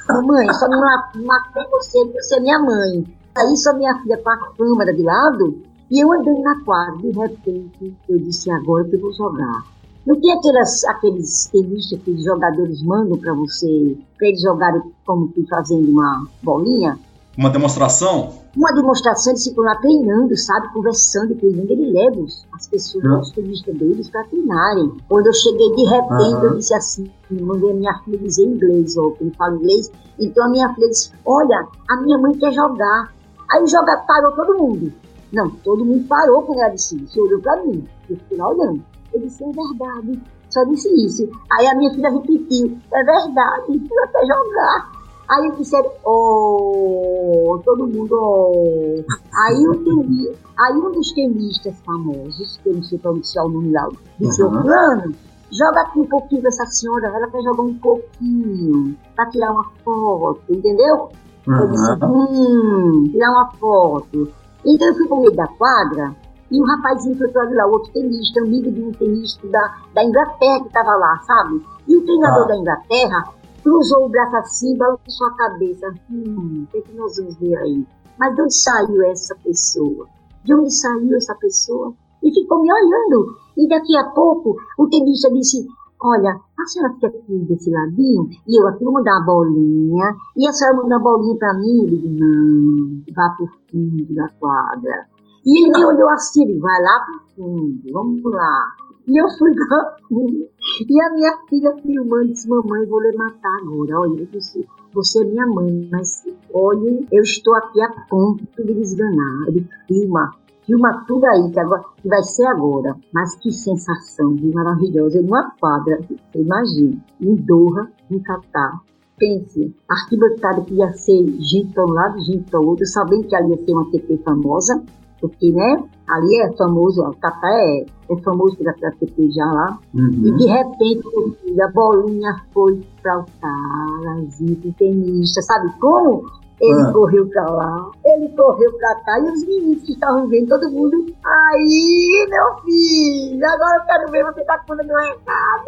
[0.10, 3.06] mamãe, só não matei você, você é minha mãe.
[3.38, 7.12] Aí só minha filha com a câmera de lado, e eu andei na quadra, de
[7.12, 9.64] repente, eu disse, agora que eu vou jogar.
[10.06, 15.28] Não tem aquelas, aqueles tenistas que os jogadores mandam para você, para eles jogarem como
[15.32, 16.98] que fazendo uma bolinha?
[17.38, 18.34] Uma demonstração?
[18.56, 20.74] Uma demonstração, eles ficam lá treinando, sabe?
[20.74, 21.72] Conversando, treinando.
[21.72, 23.20] Ele leva as pessoas, hum.
[23.20, 24.92] os tenistas deles, para treinarem.
[25.08, 26.44] Quando eu cheguei, de repente, uhum.
[26.44, 29.92] eu disse assim: mandei a minha filha dizer inglês, que ele fala inglês.
[30.20, 33.14] Então a minha filha disse: Olha, a minha mãe quer jogar.
[33.52, 34.92] Aí joga, parou todo mundo.
[35.32, 37.22] Não, todo mundo parou quando ela disse isso.
[37.22, 38.84] Olhou para mim, eu fiquei lá olhando.
[39.14, 40.22] Eu disse, é verdade.
[40.50, 41.30] Só disse isso.
[41.52, 45.02] Aí a minha filha repetiu, é verdade, vai até jogar.
[45.30, 49.04] Aí eu disse, oh, todo mundo, oh.
[49.34, 53.72] Aí, eu teni, aí um dos tenistas famosos, que eu não sei pronunciar o nome
[53.72, 53.88] lá,
[54.20, 54.62] disse, uhum.
[54.62, 55.16] plano,
[55.50, 60.42] joga aqui um pouquinho dessa senhora, ela quer jogar um pouquinho, pra tirar uma foto,
[60.50, 61.10] entendeu?
[61.48, 61.60] Uhum.
[61.60, 64.32] Eu disse, hum, tirar uma foto.
[64.66, 66.14] Então eu fui pro meio da quadra,
[66.52, 70.60] e um rapazinho foi para lá, outro tenista, amigo de um tenista da, da Inglaterra
[70.60, 71.66] que estava lá, sabe?
[71.88, 72.48] E o treinador ah.
[72.48, 73.34] da Inglaterra
[73.64, 75.94] cruzou o braço assim, balançou a cabeça.
[76.12, 77.88] Hum, o que, é que nós vamos ver aí?
[78.20, 80.08] Mas de onde saiu essa pessoa?
[80.44, 81.94] De onde saiu essa pessoa?
[82.22, 83.36] E ficou me olhando.
[83.58, 85.68] E daqui a pouco o tenista disse:
[86.02, 90.16] Olha, a senhora fica aqui desse ladinho e eu aqui vou mandar uma bolinha.
[90.36, 91.84] E a senhora manda uma bolinha para mim?
[91.84, 95.11] Ele disse: Não, vá por fundo da quadra.
[95.46, 98.76] E ele olhou assim, ele vai lá pro fundo, vamos lá.
[99.08, 100.48] E eu fui lá fundo.
[100.88, 104.00] E a minha filha filmando disse, mamãe, vou lhe matar agora.
[104.00, 106.24] Olha, eu disse, você é minha mãe, mas
[106.54, 109.48] olhe, eu estou aqui a ponto de desganar.
[109.48, 110.32] Ele filma,
[110.66, 112.96] filma tudo aí, que, agora, que vai ser agora.
[113.12, 114.54] Mas que sensação, viu?
[114.54, 115.22] Maravilhosa.
[115.22, 116.00] Numa quadra,
[116.36, 118.80] imagine, em Doha, em Catar.
[119.18, 123.36] Pense, arquibancada que ia ser gente para um lado, gente para o outro, sabendo que
[123.36, 124.84] ali ia ser uma TP famosa,
[125.22, 130.10] porque, né, ali é famoso, o Catar é, é famoso pela já lá, uhum.
[130.10, 136.26] e de repente a bolinha foi para o cara, o tenista, sabe como?
[136.60, 136.92] Ele ah.
[136.92, 141.12] correu pra lá, ele correu pra cá, e os meninos que estavam vendo, todo mundo.
[141.26, 145.66] Aí, meu filho, agora eu quero ver você tá comendo meu recado.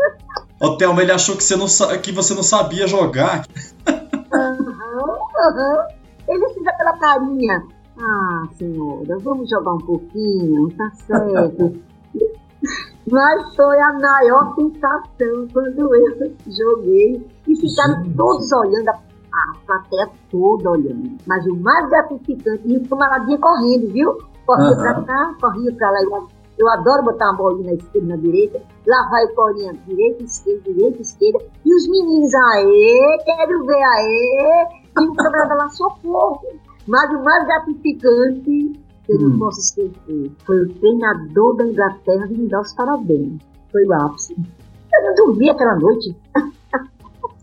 [0.62, 1.66] Ô, Thelma, ele achou que você não,
[2.00, 3.44] que você não sabia jogar.
[3.88, 5.78] Aham, uhum, aham.
[5.78, 6.04] Uhum.
[6.28, 7.64] Ele fez aquela carinha.
[8.00, 11.82] Ah, senhora, vamos jogar um pouquinho, tá certo.
[13.12, 20.10] Mas foi a maior sensação quando eu joguei e ficaram todos olhando a a plateia
[20.30, 21.18] toda olhando.
[21.26, 24.18] Mas o mais gratificante, e o camaradinha correndo, viu?
[24.46, 24.76] Corria uhum.
[24.76, 26.02] pra cá, corria pra lá.
[26.04, 26.28] Eu,
[26.60, 28.62] eu adoro botar uma bolinha na esquerda e na direita.
[28.86, 31.40] Lá vai o corinha, direita, esquerda, direita, esquerda.
[31.66, 34.68] E os meninos, aê, quero ver, aê.
[35.00, 36.42] E o camarada lá, socorro.
[36.88, 39.30] Mas o mais gratificante, que eu hum.
[39.30, 43.42] não posso esquecer, foi o treinador da Inglaterra me dar os parabéns.
[43.72, 44.36] Foi o ápice.
[44.94, 46.16] Eu não dormi aquela noite.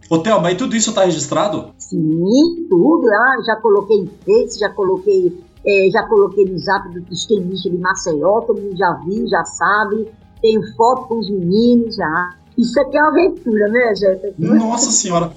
[0.09, 1.72] Ô, Thelma, e tudo isso tá registrado?
[1.79, 3.09] Sim, tudo.
[3.09, 7.79] Ah, já coloquei em Face, já coloquei, é, já coloquei no zap dos tenistas de
[7.79, 10.09] Maceió, todo mundo já viu, já sabe.
[10.42, 12.35] Tenho foto com os meninos já.
[12.59, 14.35] Isso aqui é uma aventura, né, Jéssica?
[14.38, 15.33] Nossa Senhora!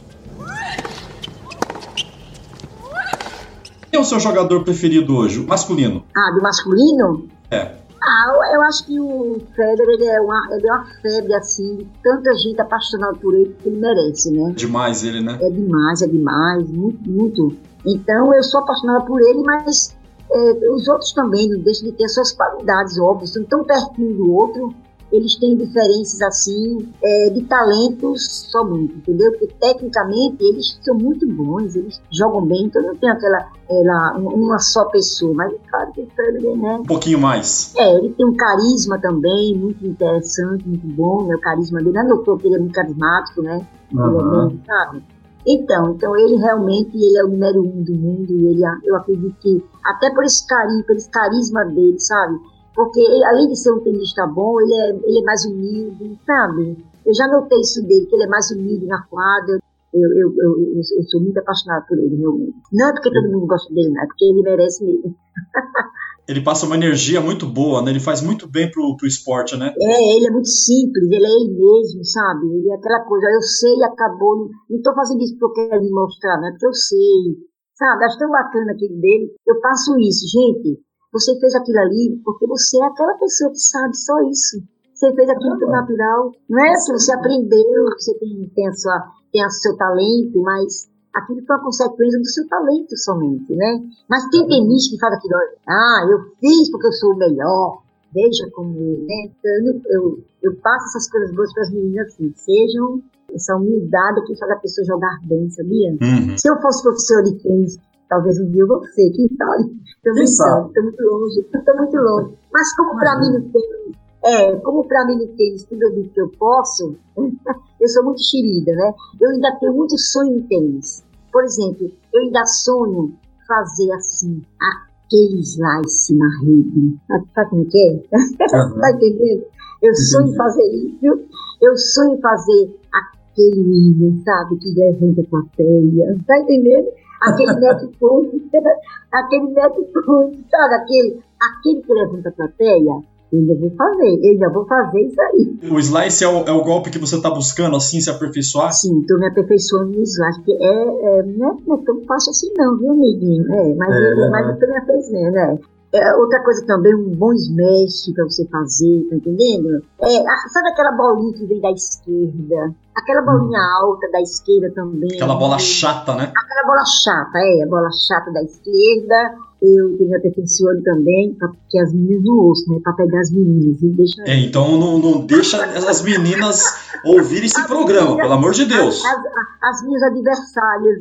[3.94, 5.46] Quem é o seu jogador preferido hoje?
[5.46, 6.04] Masculino?
[6.18, 7.28] Ah, do masculino?
[7.52, 7.76] É.
[8.02, 11.88] Ah, eu acho que o Federer ele é, uma, ele é uma febre, assim, de
[12.02, 14.52] tanta gente apaixonada por ele que ele merece, né?
[14.56, 15.38] Demais ele, né?
[15.40, 17.56] É demais, é demais, muito, muito.
[17.86, 19.96] Então eu sou apaixonada por ele, mas
[20.32, 24.34] é, os outros também não deixam de ter suas qualidades, óbvio, estão tão pertinho do
[24.34, 24.74] outro
[25.12, 29.32] eles têm diferenças assim é, de talentos somente, entendeu?
[29.32, 34.60] Porque tecnicamente eles são muito bons, eles jogam bem, então não tem aquela ela, uma
[34.60, 36.76] só pessoa, mas claro que Federer, né?
[36.76, 37.74] Um pouquinho mais.
[37.78, 41.36] É, ele tem um carisma também muito interessante, muito bom, né?
[41.36, 43.66] O carisma dele, não é porque ele é muito carismático, né?
[43.94, 44.50] Uhum.
[44.50, 45.04] Ele é sabe?
[45.46, 49.36] Então, então ele realmente ele é o número um do mundo e ele, eu acredito
[49.42, 52.40] que até por esse carinho, por esse carisma dele, sabe?
[52.74, 56.78] Porque além de ser um tenista bom, ele é, ele é mais humilde, sabe?
[57.06, 59.60] Eu já notei isso dele, que ele é mais humilde na quadra.
[59.94, 62.56] Eu, eu, eu, eu, sou muito apaixonada por ele, realmente.
[62.72, 65.16] Não é porque todo mundo gosta dele, não, é porque ele merece mesmo.
[66.28, 67.92] ele passa uma energia muito boa, né?
[67.92, 69.72] Ele faz muito bem pro, pro esporte, né?
[69.80, 72.48] É, ele é muito simples, ele é ele mesmo, sabe?
[72.58, 74.50] Ele é aquela coisa, eu sei acabou.
[74.68, 77.38] Não estou fazendo isso porque eu quero me mostrar, não é porque eu sei.
[77.76, 78.06] Sabe?
[78.06, 79.32] Acho tão bacana aquilo dele.
[79.46, 80.80] Eu faço isso, gente.
[81.14, 84.62] Você fez aquilo ali porque você é aquela pessoa que sabe só isso.
[84.94, 86.32] Você fez aquilo tão natural.
[86.50, 90.90] Não é que você aprendeu, você tem, tem, a sua, tem o seu talento, mas
[91.14, 93.84] aquilo foi uma consequência do seu talento somente, né?
[94.10, 95.36] Mas tem tenista que faz aquilo,
[95.68, 97.82] ah, eu fiz porque eu sou o melhor,
[98.14, 99.30] veja como, né?
[99.30, 103.02] Então, eu, eu passo essas coisas boas para as meninas assim, sejam
[103.34, 105.92] essa humildade que faz a pessoa jogar bem, sabia?
[105.92, 106.38] Uhum.
[106.38, 107.78] Se eu fosse professor de tênis,
[108.14, 109.82] talvez um dia você, quem sabe?
[110.06, 112.38] Estou muito, muito longe, estou muito longe.
[112.54, 116.22] Mas como para mim no tênis, é, como para mim tênis, tudo eu digo que
[116.22, 118.94] eu posso, eu sou muito xerida, né?
[119.20, 121.04] Eu ainda tenho muito sonho em tênis.
[121.32, 123.14] Por exemplo, eu ainda sonho
[123.48, 126.98] fazer assim, aquele slice na rede.
[127.34, 127.94] Sabe como que é?
[127.94, 128.80] Uhum.
[128.80, 129.46] tá entendendo?
[129.82, 131.28] Eu sonho em fazer isso,
[131.62, 136.18] eu sonho em fazer aquele sabe, que levanta a plateia.
[136.28, 136.88] Tá entendendo?
[137.24, 138.50] Aquele netcode,
[139.12, 140.76] aquele netcode, sabe?
[140.76, 145.22] Aquele, aquele que levanta a plateia, eu ainda vou fazer, eu ainda vou fazer isso
[145.22, 145.72] aí.
[145.72, 148.72] O slice é o, é o golpe que você está buscando, assim, se aperfeiçoar?
[148.74, 152.32] Sim, estou me aperfeiçoando no slice, porque é, é, não, é, não é tão fácil
[152.32, 153.52] assim não, viu, amiguinho?
[153.52, 155.60] É, mas, é, eu, mas eu estou me aperfeiçoando, né?
[155.94, 159.84] É, outra coisa também, um bom smash para você fazer, tá entendendo?
[160.02, 162.74] É, sabe aquela bolinha que vem da esquerda?
[162.96, 163.86] Aquela bolinha hum.
[163.86, 165.12] alta da esquerda também.
[165.14, 166.32] Aquela bola chata, né?
[166.36, 169.36] Aquela bola chata, é, a bola chata da esquerda.
[169.62, 172.82] Eu tenho aperfeiçoando também, porque as meninas não ouçam, né?
[172.84, 173.82] Para pegar as meninas.
[173.82, 174.24] E deixa...
[174.26, 178.66] É, então não, não deixa as meninas ouvirem esse as programa, meninas, pelo amor de
[178.66, 179.06] Deus.
[179.06, 179.26] As, as,
[179.62, 181.00] as minhas adversárias.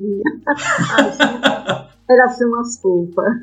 [2.08, 3.34] elas são as fofas.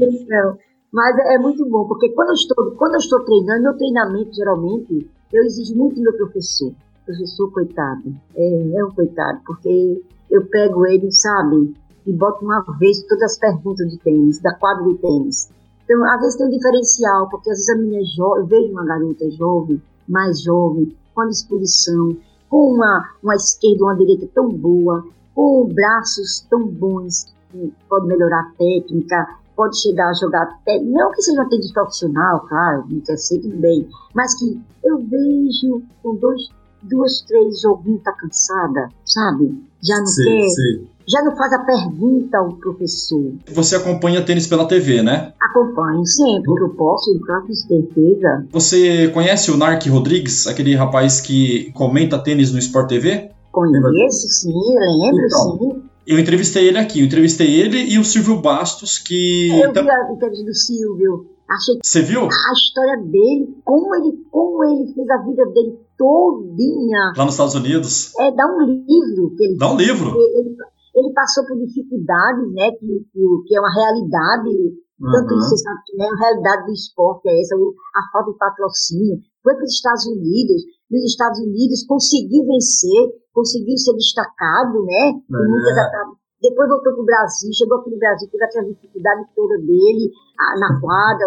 [0.00, 0.58] então,
[0.92, 4.34] mas é, é muito bom, porque quando eu, estou, quando eu estou treinando, meu treinamento,
[4.34, 6.72] geralmente, eu exijo muito do meu professor.
[7.06, 11.74] professor, coitado, é, é um coitado, porque eu pego ele, sabe,
[12.06, 15.50] e boto uma vez todas as perguntas de tênis, da quadra de tênis.
[15.84, 18.72] Então, às vezes tem um diferencial, porque às vezes a menina é jovem, eu vejo
[18.72, 22.16] uma garota jovem, mais jovem, com a disposição,
[22.48, 27.32] com uma, uma esquerda, uma direita tão boa, com braços tão bons,
[27.88, 29.26] pode melhorar a técnica,
[29.60, 33.40] pode chegar a jogar até, não que seja um tênis profissional, claro, não quer ser
[33.40, 36.48] tudo bem, mas que eu vejo com dois,
[36.82, 39.62] duas, três joguinhos tá cansada, sabe?
[39.82, 40.86] Já não sim, quer, sim.
[41.06, 43.34] já não faz a pergunta ao professor.
[43.52, 45.34] Você acompanha tênis pela TV, né?
[45.42, 48.46] Acompanho sempre que eu posso, com certeza.
[48.50, 53.30] Você conhece o Narc Rodrigues, aquele rapaz que comenta tênis no Sport TV?
[53.52, 55.89] Conheço, sim, lembro, então, sim.
[56.06, 59.48] Eu entrevistei ele aqui, eu entrevistei ele e o Silvio Bastos, que.
[59.50, 61.26] Eu vi a entrevista do Silvio.
[61.50, 62.28] Achei Você viu?
[62.30, 67.12] A história dele, como ele, como ele fez a vida dele todinha.
[67.16, 68.14] Lá nos Estados Unidos.
[68.20, 69.34] É, dá um livro.
[69.36, 70.14] Que ele, dá um livro.
[70.14, 70.56] Ele,
[70.94, 72.70] ele passou por dificuldades, né?
[72.70, 74.48] Que, que, que é uma realidade.
[75.00, 75.10] Uhum.
[75.10, 78.38] Tanto isso, você sabe que né, a realidade do esporte é essa, a falta de
[78.38, 79.18] patrocínio.
[79.42, 85.12] Foi para os Estados Unidos, nos Estados Unidos conseguiu vencer, conseguiu ser destacado, né?
[85.12, 86.20] É.
[86.42, 90.10] Depois voltou para o Brasil, chegou aqui no Brasil, teve aquela dificuldade toda dele,
[90.58, 91.26] na quadra.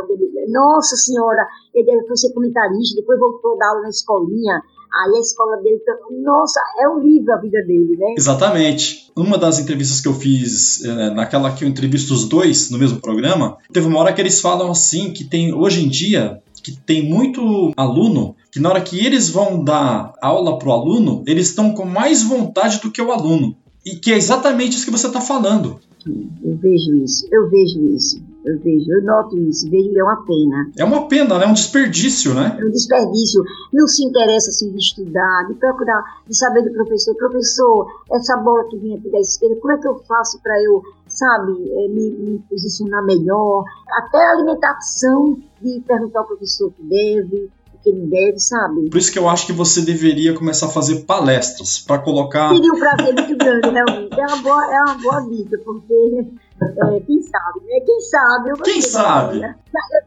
[0.49, 4.59] Nossa Senhora, ele foi ser comentarista, depois voltou a dar aula na escolinha.
[4.93, 5.79] Aí a escola dele,
[6.23, 8.13] nossa, é um livro a vida dele, né?
[8.17, 9.11] Exatamente.
[9.15, 12.99] Uma das entrevistas que eu fiz, é, naquela que eu entrevisto os dois no mesmo
[12.99, 17.07] programa, teve uma hora que eles falam assim que tem hoje em dia que tem
[17.07, 21.73] muito aluno que na hora que eles vão dar aula para o aluno, eles estão
[21.73, 23.57] com mais vontade do que o aluno.
[23.83, 25.79] E que é exatamente isso que você está falando.
[26.05, 30.71] Eu vejo isso, eu vejo isso, eu vejo, eu noto isso, vejo é uma pena.
[30.77, 31.45] É uma pena, né?
[31.45, 32.55] É um desperdício, né?
[32.59, 33.41] É um desperdício.
[33.73, 37.15] Não se interessa assim de estudar, de procurar, de saber do professor.
[37.15, 40.79] Professor, essa bola que vem aqui da esquerda, como é que eu faço para eu,
[41.07, 43.63] sabe, é, me, me, posicionar melhor?
[43.97, 47.49] Até a alimentação, de perguntar ao professor que deve,
[47.83, 48.89] que deve, sabe?
[48.89, 52.49] Por isso que eu acho que você deveria começar a fazer palestras para colocar.
[52.49, 54.19] Seria um prazer muito grande, realmente.
[54.19, 56.25] É uma boa, é uma boa dica, porque
[56.61, 57.79] é, quem sabe, né?
[57.85, 58.49] Quem sabe?
[58.49, 59.39] Eu quem sabe?
[59.39, 59.55] Já,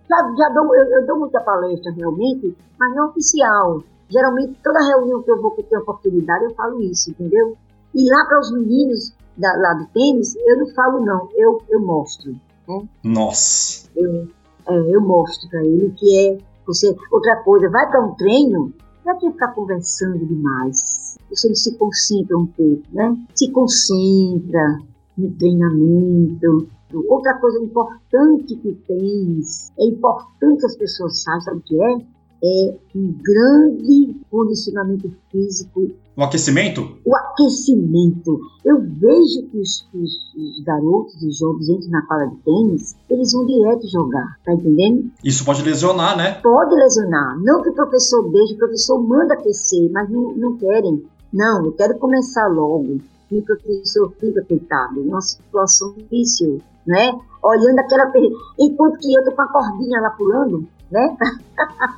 [0.09, 3.83] já, já dou, eu, eu, dou muita palestra realmente, mas não oficial.
[4.09, 7.57] Geralmente, toda reunião que eu vou que tenho oportunidade, eu falo isso, entendeu?
[7.95, 11.81] E lá para os meninos da, lá do tênis, eu não falo não, eu, eu
[11.81, 12.33] mostro.
[12.69, 12.89] Né?
[13.05, 13.89] Nossa!
[13.95, 14.29] Eu,
[14.69, 18.73] é, eu mostro para ele que é você, outra coisa, vai para um treino,
[19.05, 21.17] não é que ficar conversando demais.
[21.31, 23.17] Você não se concentra um pouco, né?
[23.35, 24.81] Se concentra
[25.17, 26.69] no treinamento.
[27.09, 31.99] Outra coisa importante que tens, é importante as pessoas saibam, sabe o que é?
[32.43, 36.97] É um grande condicionamento físico o aquecimento?
[37.05, 38.41] O aquecimento.
[38.65, 43.33] Eu vejo que os, os, os garotos, os jovens entram na quadra de tênis, eles
[43.35, 45.11] vão direto jogar, tá entendendo?
[45.23, 46.41] Isso pode lesionar, né?
[46.43, 47.39] Pode lesionar.
[47.43, 51.05] Não que o professor deixe, o professor manda aquecer, mas não, não querem.
[51.31, 52.99] Não, eu quero começar logo.
[53.31, 57.13] E o professor fica coitado, uma situação difícil, né?
[57.45, 58.11] Olhando aquela.
[58.59, 61.17] Enquanto que eu tô com a cordinha lá pulando, né?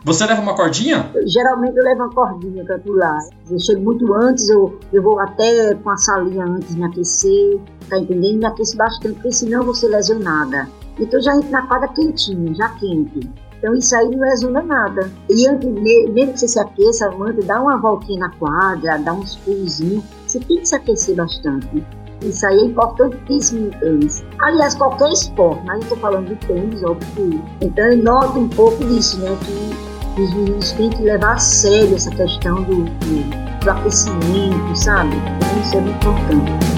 [0.04, 1.10] Você leva uma cordinha?
[1.26, 3.18] Geralmente eu levo uma cordinha para pular.
[3.50, 7.98] Eu chego muito antes, eu, eu vou até com a salinha antes me aquecer, tá
[7.98, 8.38] entendendo?
[8.38, 10.68] Me aqueço bastante, porque senão eu vou ser lesionada.
[10.98, 13.30] Então já entro na quadra quentinha, já quente.
[13.58, 15.10] Então isso aí não lesiona nada.
[15.28, 19.36] E antes, mesmo que você se aqueça, manda, dá uma voltinha na quadra, dá uns
[19.36, 20.04] pulozinhos.
[20.26, 21.84] Você tem que se aquecer bastante.
[22.22, 24.24] Isso aí é importantíssimo no tênis.
[24.40, 27.42] Aliás, qualquer esporte, mas eu estou falando de tênis, óbvio.
[27.60, 29.36] Então eu noto um pouco disso, né?
[29.44, 35.16] Que os meninos têm que levar a sério essa questão do, do, do aquecimento, sabe?
[35.16, 36.77] Então isso é muito importante.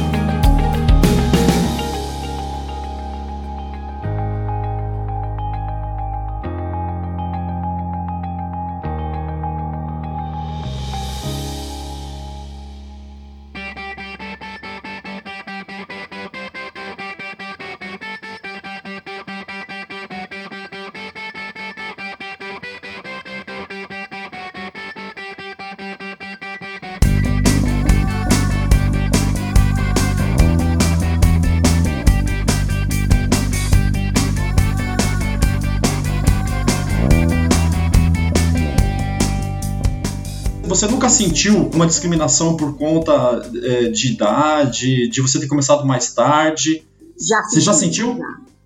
[40.81, 46.15] Você nunca sentiu uma discriminação por conta é, de idade, de você ter começado mais
[46.15, 46.83] tarde?
[47.19, 48.17] Já você já sentiu?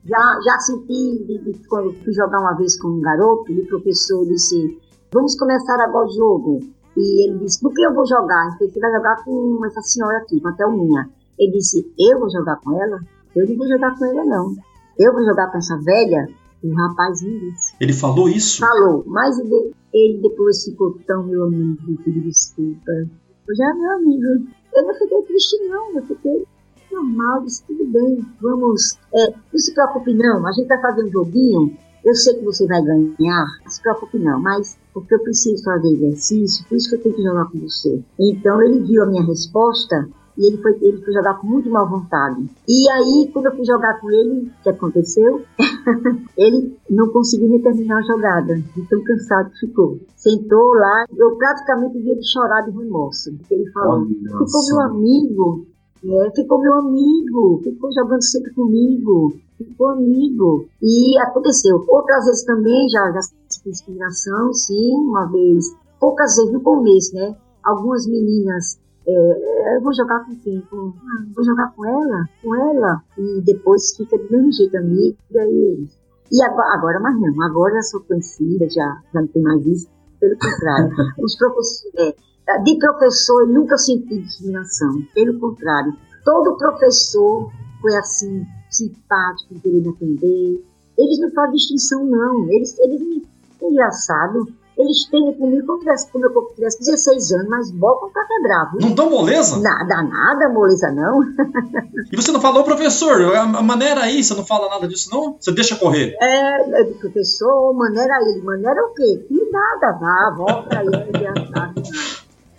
[0.04, 3.66] Já, já, senti de, de, quando fui jogar uma vez com um garoto e o
[3.66, 4.78] professor disse:
[5.12, 6.60] Vamos começar agora o jogo.
[6.96, 8.56] E ele disse: Por que eu vou jogar?
[8.60, 11.10] Ele vai jogar com essa senhora aqui, com a Thelminha.
[11.36, 13.00] Ele disse, eu vou jogar com ela?
[13.34, 14.54] Eu não vou jogar com ela, não.
[14.96, 16.28] Eu vou jogar com essa velha?
[16.62, 17.74] O rapazinho disse.
[17.80, 18.60] Ele falou isso?
[18.60, 19.74] Falou, mas ele
[20.20, 22.90] depois ficou tão meu amigo, pediu desculpa.
[22.90, 24.48] Eu já meu amigo.
[24.74, 25.96] Eu não fiquei triste, não.
[25.96, 26.44] Eu fiquei
[26.90, 28.98] normal, disse tudo bem, vamos.
[29.14, 30.46] É, não se preocupe, não.
[30.46, 31.76] A gente vai fazer um joguinho.
[32.04, 34.40] Eu sei que você vai ganhar, não se preocupe, não.
[34.40, 38.02] Mas porque eu preciso fazer exercício, por isso que eu tenho que jogar com você.
[38.18, 41.84] Então ele viu a minha resposta e ele foi, ele foi jogar com muito má
[41.84, 42.48] vontade.
[42.68, 45.42] E aí, quando eu fui jogar com ele, o que aconteceu?
[46.36, 49.98] ele não conseguiu nem terminar a jogada, de tão cansado que ficou.
[50.16, 53.32] Sentou lá, eu praticamente via de chorar de remorso.
[53.36, 55.66] Porque ele falou: ficou meu amigo,
[56.04, 60.66] é, ficou meu amigo, ficou jogando sempre comigo, ficou amigo.
[60.82, 61.84] E aconteceu.
[61.88, 63.20] Outras vezes também já, já
[63.64, 67.36] discriminação, sim, uma vez, poucas vezes no começo, né?
[67.62, 70.60] Algumas meninas é, eu vou jogar com quem?
[70.62, 72.28] Com, ah, vou jogar com ela?
[72.42, 73.02] Com ela?
[73.18, 75.86] E depois fica do mesmo jeito amiga e
[76.32, 79.88] E agora, agora mais não, agora eu sou conhecida, já, já não tem mais isso,
[80.18, 80.90] pelo contrário.
[81.22, 82.16] Os professores,
[82.48, 85.94] é, de professor eu nunca senti discriminação, pelo contrário.
[86.24, 87.50] Todo professor
[87.82, 90.64] foi assim, simpático, querendo atender.
[90.96, 92.50] Eles não fazem distinção, não.
[92.50, 93.22] Eles, eles
[93.60, 94.46] é engraçado
[94.76, 98.80] eles têm comigo como, tivesse, como eu tivesse 16 anos, mas botam pra quebrar, viu?
[98.88, 99.60] Não dão moleza?
[99.60, 101.22] Nada, nada, moleza não.
[102.12, 105.36] e você não falou, professor, a maneira aí, você não fala nada disso não?
[105.38, 106.16] Você deixa correr?
[106.20, 109.24] É, é professor, maneira aí, maneira o quê?
[109.28, 112.13] Que nada, vá, volta aí, é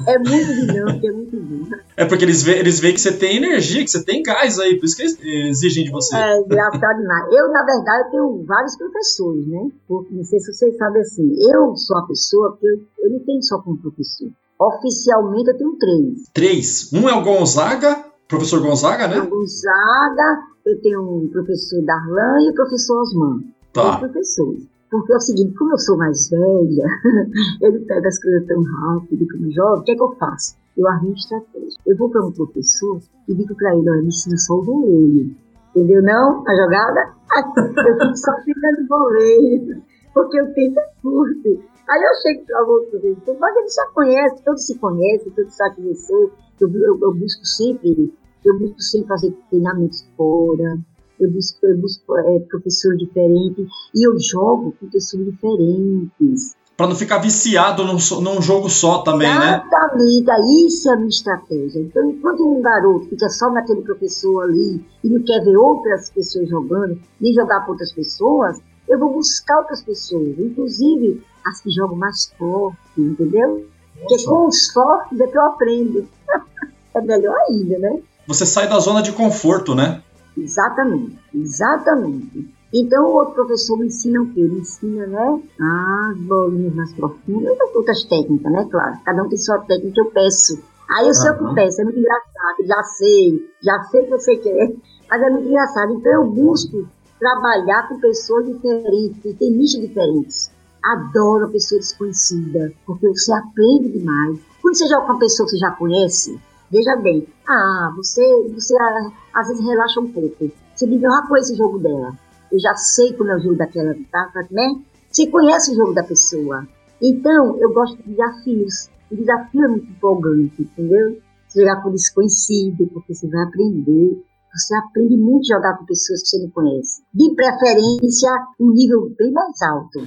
[0.07, 1.75] é muito dinâmico, é muito lindo.
[1.97, 4.85] É porque eles veem, eles que você tem energia, que você tem gás aí, por
[4.85, 6.15] isso que eles exigem de você.
[6.15, 7.33] É engraçado demais.
[7.33, 9.69] Eu, na verdade, tenho vários professores, né?
[9.87, 13.19] Porque, não sei se vocês sabem assim, eu sou uma pessoa que eu, eu não
[13.19, 14.29] tenho só como professor.
[14.59, 16.29] Oficialmente eu tenho três.
[16.33, 16.93] Três?
[16.93, 19.19] Um é o Gonzaga, professor Gonzaga, né?
[19.19, 23.43] O Gonzaga, eu tenho o professor Darlan e o professor Osman.
[23.73, 23.97] Tá.
[23.97, 24.63] professores.
[24.95, 26.87] Porque é o seguinte, como eu sou mais velha,
[27.61, 30.55] ele pega as coisas tão rápido como jovem, o que é que eu faço?
[30.77, 31.81] Eu arrumo estratégia.
[31.85, 35.35] Eu vou para um professor e digo para ele, olha, me ensina só o voleio.
[35.75, 36.47] Entendeu não?
[36.47, 37.13] A jogada?
[37.59, 39.83] Eu fico só ficando voleio,
[40.13, 41.49] porque o tempo é curto.
[41.89, 45.53] Aí eu chego para o outro professor, mas ele já conhece, todos se conhecem, todos
[45.53, 46.31] sabem quem eu sou.
[46.61, 48.13] Eu, eu, eu busco sempre,
[48.45, 50.79] eu busco sempre fazer treinamentos fora,
[51.19, 56.55] eu busco, eu busco é, professor diferente e eu jogo com pessoas diferentes.
[56.77, 59.63] Para não ficar viciado num, num jogo só também, Exatamente, né?
[59.65, 61.79] Exatamente, isso é a minha estratégia.
[61.79, 66.49] Então, enquanto um garoto fica só naquele professor ali e não quer ver outras pessoas
[66.49, 68.59] jogando, nem jogar com outras pessoas,
[68.89, 73.65] eu vou buscar outras pessoas, inclusive as que jogam mais forte, entendeu?
[73.99, 76.07] Porque com os fortes é que eu aprendo.
[76.93, 77.99] é melhor ainda, né?
[78.27, 80.01] Você sai da zona de conforto, né?
[80.37, 82.53] Exatamente, exatamente.
[82.73, 84.41] Então o outro professor me ensina o quê?
[84.41, 85.41] Ele ensina, né?
[85.61, 88.67] As bolinhas mais profundas, outras técnicas, né?
[88.69, 90.61] Claro, cada um tem sua técnica, eu peço.
[90.89, 94.11] Aí eu sei o que peço, é muito engraçado, já sei, já sei o que
[94.11, 94.75] você quer,
[95.09, 95.93] mas é muito engraçado.
[95.93, 96.87] Então eu busco
[97.19, 100.51] trabalhar com pessoas diferentes, que têm nichos diferentes.
[100.83, 104.39] Adoro a pessoa desconhecida, porque você aprende demais.
[104.61, 106.39] Quando você joga com uma pessoa que você já conhece,
[106.75, 108.21] Veja bem, ah, você,
[108.53, 110.51] você ah, às vezes relaxa um pouco.
[110.75, 112.11] Você diz, ah, conheço o jogo dela.
[112.51, 114.75] Eu já sei como é o jogo daquela, tá, né?
[115.09, 116.67] Você conhece o jogo da pessoa.
[117.01, 118.89] Então, eu gosto de desafios.
[119.09, 121.17] O desafio é muito empolgante, entendeu?
[121.47, 124.21] Você jogar com desconhecido, porque você vai aprender.
[124.53, 127.03] Você aprende muito a jogar com pessoas que você não conhece.
[127.13, 130.05] De preferência, um nível bem mais alto.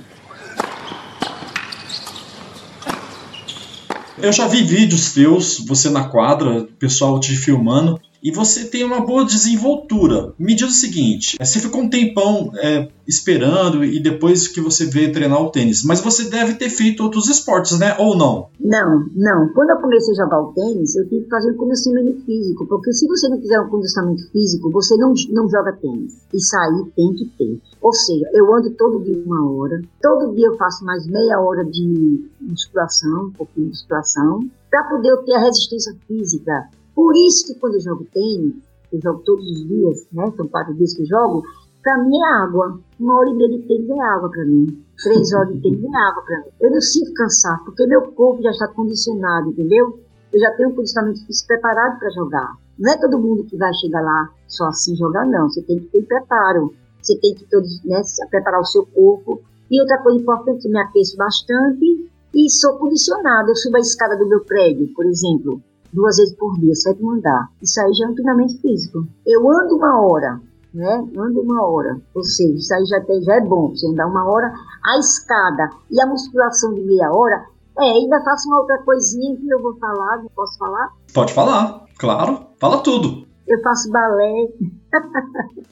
[4.20, 9.04] Eu já vi vídeos teus, você na quadra, pessoal te filmando, e você tem uma
[9.04, 10.32] boa desenvoltura.
[10.38, 15.12] Me diz o seguinte: você ficou um tempão é, esperando e depois que você veio
[15.12, 17.96] treinar o tênis, mas você deve ter feito outros esportes, né?
[17.98, 18.48] Ou não?
[18.60, 19.48] Não, não.
[19.54, 22.92] Quando eu comecei a jogar o tênis, eu tive que fazer um condicionamento físico, porque
[22.92, 26.18] se você não fizer um condicionamento físico, você não, não joga tênis.
[26.32, 27.60] Isso aí tem que ter.
[27.80, 31.64] Ou seja, eu ando todo dia uma hora, todo dia eu faço mais meia hora
[31.64, 34.40] de musculação, um pouquinho de musculação,
[34.70, 36.68] para poder ter a resistência física
[36.98, 38.56] por isso que quando eu jogo tênis,
[38.92, 40.32] eu jogo todos os dias, né?
[40.36, 41.44] São quatro dias que eu jogo,
[41.80, 42.80] pra mim é água.
[42.98, 44.84] Uma hora e meia de tênis é água pra mim.
[45.00, 46.50] Três horas de tênis é água pra mim.
[46.60, 50.00] Eu não sinto cansar, porque meu corpo já está condicionado, entendeu?
[50.32, 52.56] Eu já tenho um condicionamento físico preparado para jogar.
[52.76, 55.48] Não é todo mundo que vai chegar lá só assim jogar, não.
[55.48, 56.74] Você tem que ter preparo.
[57.00, 59.40] Você tem que todos, né, preparar o seu corpo.
[59.70, 63.52] E outra coisa importante, eu me aqueço bastante e sou condicionada.
[63.52, 65.62] Eu subo a escada do meu prédio, por exemplo
[65.92, 67.48] duas vezes por dia, sétimo andar.
[67.62, 69.06] Isso aí já é um treinamento físico.
[69.26, 70.40] Eu ando uma hora,
[70.72, 71.08] né?
[71.16, 72.00] Ando uma hora.
[72.14, 74.52] Ou seja, isso aí já, tem, já é bom, você andar uma hora.
[74.84, 77.46] A escada e a musculação de meia hora,
[77.78, 80.90] é, ainda faço uma outra coisinha que eu vou falar, não posso falar?
[81.14, 82.46] Pode falar, claro.
[82.58, 83.26] Fala tudo.
[83.46, 84.48] Eu faço balé.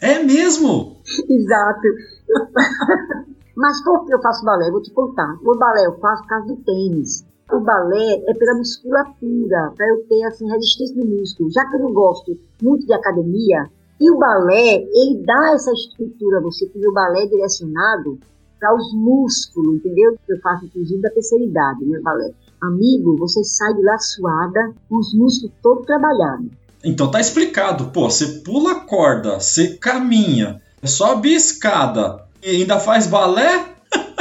[0.00, 0.96] É mesmo?
[1.28, 1.88] Exato.
[3.56, 4.70] Mas por que eu faço balé?
[4.70, 5.36] Vou te contar.
[5.42, 7.26] O balé eu faço por causa do tênis.
[7.52, 11.50] O balé é pela musculatura, para eu ter assim, resistência no músculo.
[11.52, 13.70] Já que eu não gosto muito de academia,
[14.00, 18.18] e o balé, ele dá essa estrutura a você, porque o balé é direcionado
[18.58, 20.16] para os músculos, entendeu?
[20.28, 22.30] Eu faço inclusive da terceira idade, né, balé.
[22.62, 26.50] Amigo, você sai de lá suada, com os músculos todos trabalhados.
[26.84, 33.06] Então tá explicado, pô, você pula a corda, você caminha, sobe escada e ainda faz
[33.06, 33.75] balé?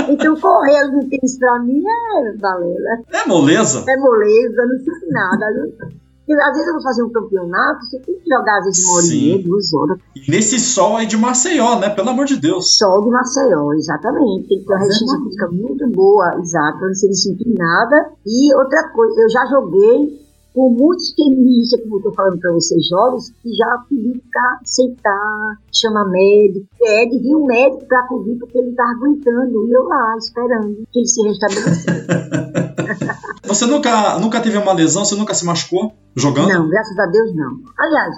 [0.10, 3.04] Então correr no tênis pra mim é balé, né?
[3.12, 3.84] É moleza?
[3.88, 5.46] É moleza, não sei nada.
[6.26, 8.96] Porque às vezes eu vou fazer um campeonato, você tem que jogar às vezes uma
[8.96, 10.00] hora e meia, duas horas.
[10.16, 11.90] E nesse sol aí de Maceió, né?
[11.90, 12.78] Pelo amor de Deus.
[12.78, 14.48] Sol de Maceió, exatamente.
[14.48, 18.10] Tem que ter uma resistência física muito boa, exato, pra não se sentir nada.
[18.26, 20.25] E outra coisa, eu já joguei
[20.56, 25.58] com muitos tenistas, como eu estou falando para vocês, jovens, que já pediram para sentar,
[25.72, 30.16] chamar médico, pede, vir um médico para acudir, porque ele está aguentando, e eu lá,
[30.18, 31.86] esperando que ele se restabelecesse.
[33.46, 36.48] você nunca, nunca teve uma lesão, você nunca se machucou jogando?
[36.48, 37.60] Não, graças a Deus não.
[37.78, 38.16] Aliás,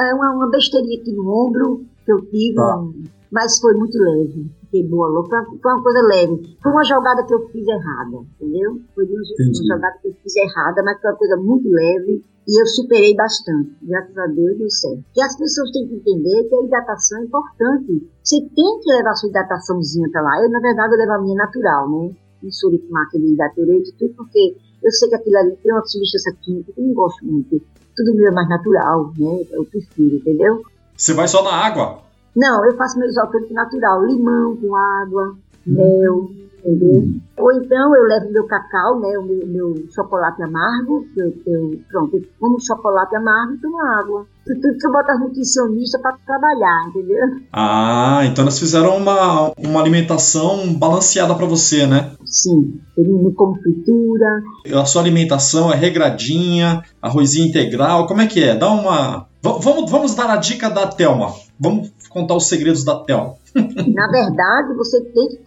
[0.00, 2.82] é uma, uma besteirinha aqui no ombro que eu tive, ah.
[3.30, 5.44] Mas foi muito leve fiquei boa louca.
[5.60, 6.56] Foi uma coisa leve.
[6.62, 8.80] Foi uma jogada que eu fiz errada, entendeu?
[8.94, 12.22] Foi uma, uma jogada que eu fiz errada, mas foi uma coisa muito leve.
[12.48, 15.04] E eu superei bastante, graças a Deus deu certo.
[15.14, 18.08] E as pessoas têm que entender que a hidratação é importante.
[18.24, 20.42] Você tem que levar a sua hidrataçãozinha pra lá.
[20.42, 22.10] Eu, na verdade, eu levo a minha natural, né?
[22.42, 25.84] Não sou de tomar aquele hidratorete, tudo porque eu sei que aquilo ali tem uma
[25.84, 27.60] substância química que eu não gosto muito.
[27.94, 29.44] Tudo meu é mais natural, né?
[29.52, 30.62] Eu prefiro, entendeu?
[30.96, 32.09] Você vai só na água?
[32.36, 36.30] Não, eu faço meu isotônico natural, limão com água, mel,
[36.64, 37.04] entendeu?
[37.36, 42.16] Ou então eu levo meu cacau, né, o meu, meu chocolate amargo, eu, eu, pronto,
[42.16, 44.26] eu como chocolate amargo e tomo água.
[44.44, 47.26] Tudo que eu boto as nutricionistas para trabalhar, entendeu?
[47.52, 52.12] Ah, então elas fizeram uma, uma alimentação balanceada para você, né?
[52.24, 54.42] Sim, eu não como fritura.
[54.74, 58.56] A sua alimentação é regradinha, arrozinho integral, como é que é?
[58.56, 59.28] Dá uma...
[59.42, 61.32] V vamos, vamos dar a dica da Thelma.
[61.58, 63.38] Vamos contar os segredos da Tel.
[63.54, 65.38] Na verdade, você tem que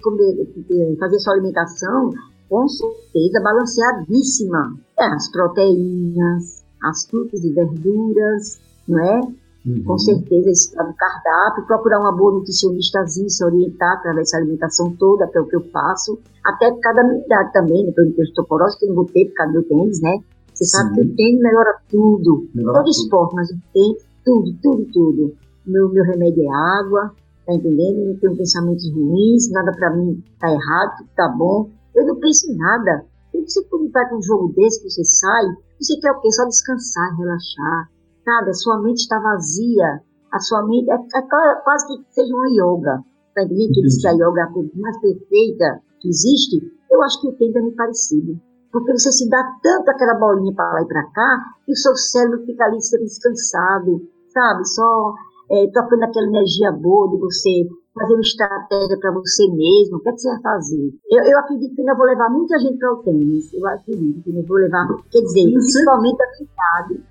[0.00, 2.10] comer, fazer sua alimentação
[2.48, 4.76] com certeza balanceadíssima.
[4.98, 9.20] É, as proteínas, as frutas e verduras, não é?
[9.64, 9.84] Uhum.
[9.84, 15.26] Com certeza, tá no cardápio, procurar uma boa nutricionistazinha, se orientar através dessa alimentação toda,
[15.28, 17.92] que é o que eu faço, até por causa da minha idade também, né?
[17.94, 20.18] Porque eu tenho osteoporose, que eu não vou ter por causa do tênis, né?
[20.52, 20.70] Você Sim.
[20.70, 23.02] sabe que o tênis melhora tudo, melhora todo tudo.
[23.02, 27.14] esporte, mas o tênis, tudo, tudo, tudo meu, meu remédio é água,
[27.46, 28.06] tá entendendo?
[28.06, 31.70] Não tenho pensamentos ruins, nada para mim tá errado, tudo tá bom.
[31.94, 33.06] Eu não penso em nada.
[33.34, 35.44] E você quando vai para um jogo desse que você sai,
[35.80, 36.30] você quer o quê?
[36.32, 37.90] Só descansar, relaxar.
[38.24, 38.50] Sabe?
[38.50, 40.00] A sua mente está vazia.
[40.32, 41.22] A sua mente é, é
[41.64, 43.02] quase que seja uma yoga.
[43.34, 43.72] Tá entendendo?
[43.72, 46.60] Que diz que a yoga é a coisa mais perfeita que existe.
[46.90, 48.38] Eu acho que o tempo é muito parecido.
[48.70, 51.94] Porque você se dá tanto aquela bolinha para lá e para cá, que o seu
[51.94, 54.66] cérebro fica ali sendo descansado, sabe?
[54.66, 55.14] Só
[55.52, 60.08] é, trocando aquela energia boa de você fazer uma estratégia para você mesmo, o que,
[60.08, 60.94] é que você vai fazer?
[61.10, 64.30] Eu, eu acredito que ainda vou levar muita gente para o tênis, eu acredito que
[64.30, 67.04] ainda vou levar, quer dizer, principalmente a minha idade.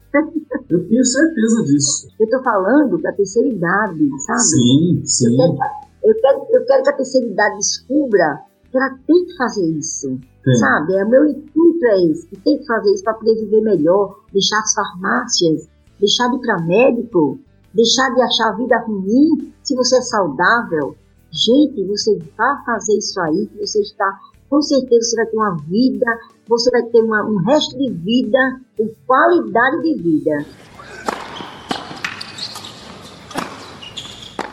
[0.69, 2.07] Eu tenho certeza disso.
[2.19, 4.39] Eu estou falando da terceira idade, sabe?
[4.39, 5.41] Sim, sim.
[5.41, 5.73] Eu quero,
[6.03, 10.19] eu quero, eu quero que a terceira idade descubra que ela tem que fazer isso.
[10.43, 10.55] Sim.
[10.55, 10.95] Sabe?
[10.95, 14.17] É, o meu intuito é esse, que tem que fazer isso para poder viver melhor,
[14.33, 15.69] deixar as farmácias,
[15.99, 17.39] deixar de ir para médico,
[17.73, 20.95] deixar de achar a vida ruim se você é saudável.
[21.31, 24.19] Gente, você vai fazer isso aí, que você está,
[24.49, 26.05] com certeza você vai ter uma vida,
[26.47, 30.45] você vai ter uma, um resto de vida com qualidade de vida.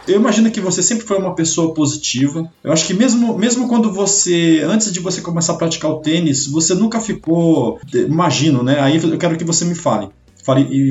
[0.06, 2.50] Eu imagino que você sempre foi uma pessoa positiva.
[2.64, 6.46] Eu acho que mesmo, mesmo quando você, antes de você começar a praticar o tênis,
[6.46, 8.80] você nunca ficou, imagino, né?
[8.80, 10.08] Aí eu quero que você me fale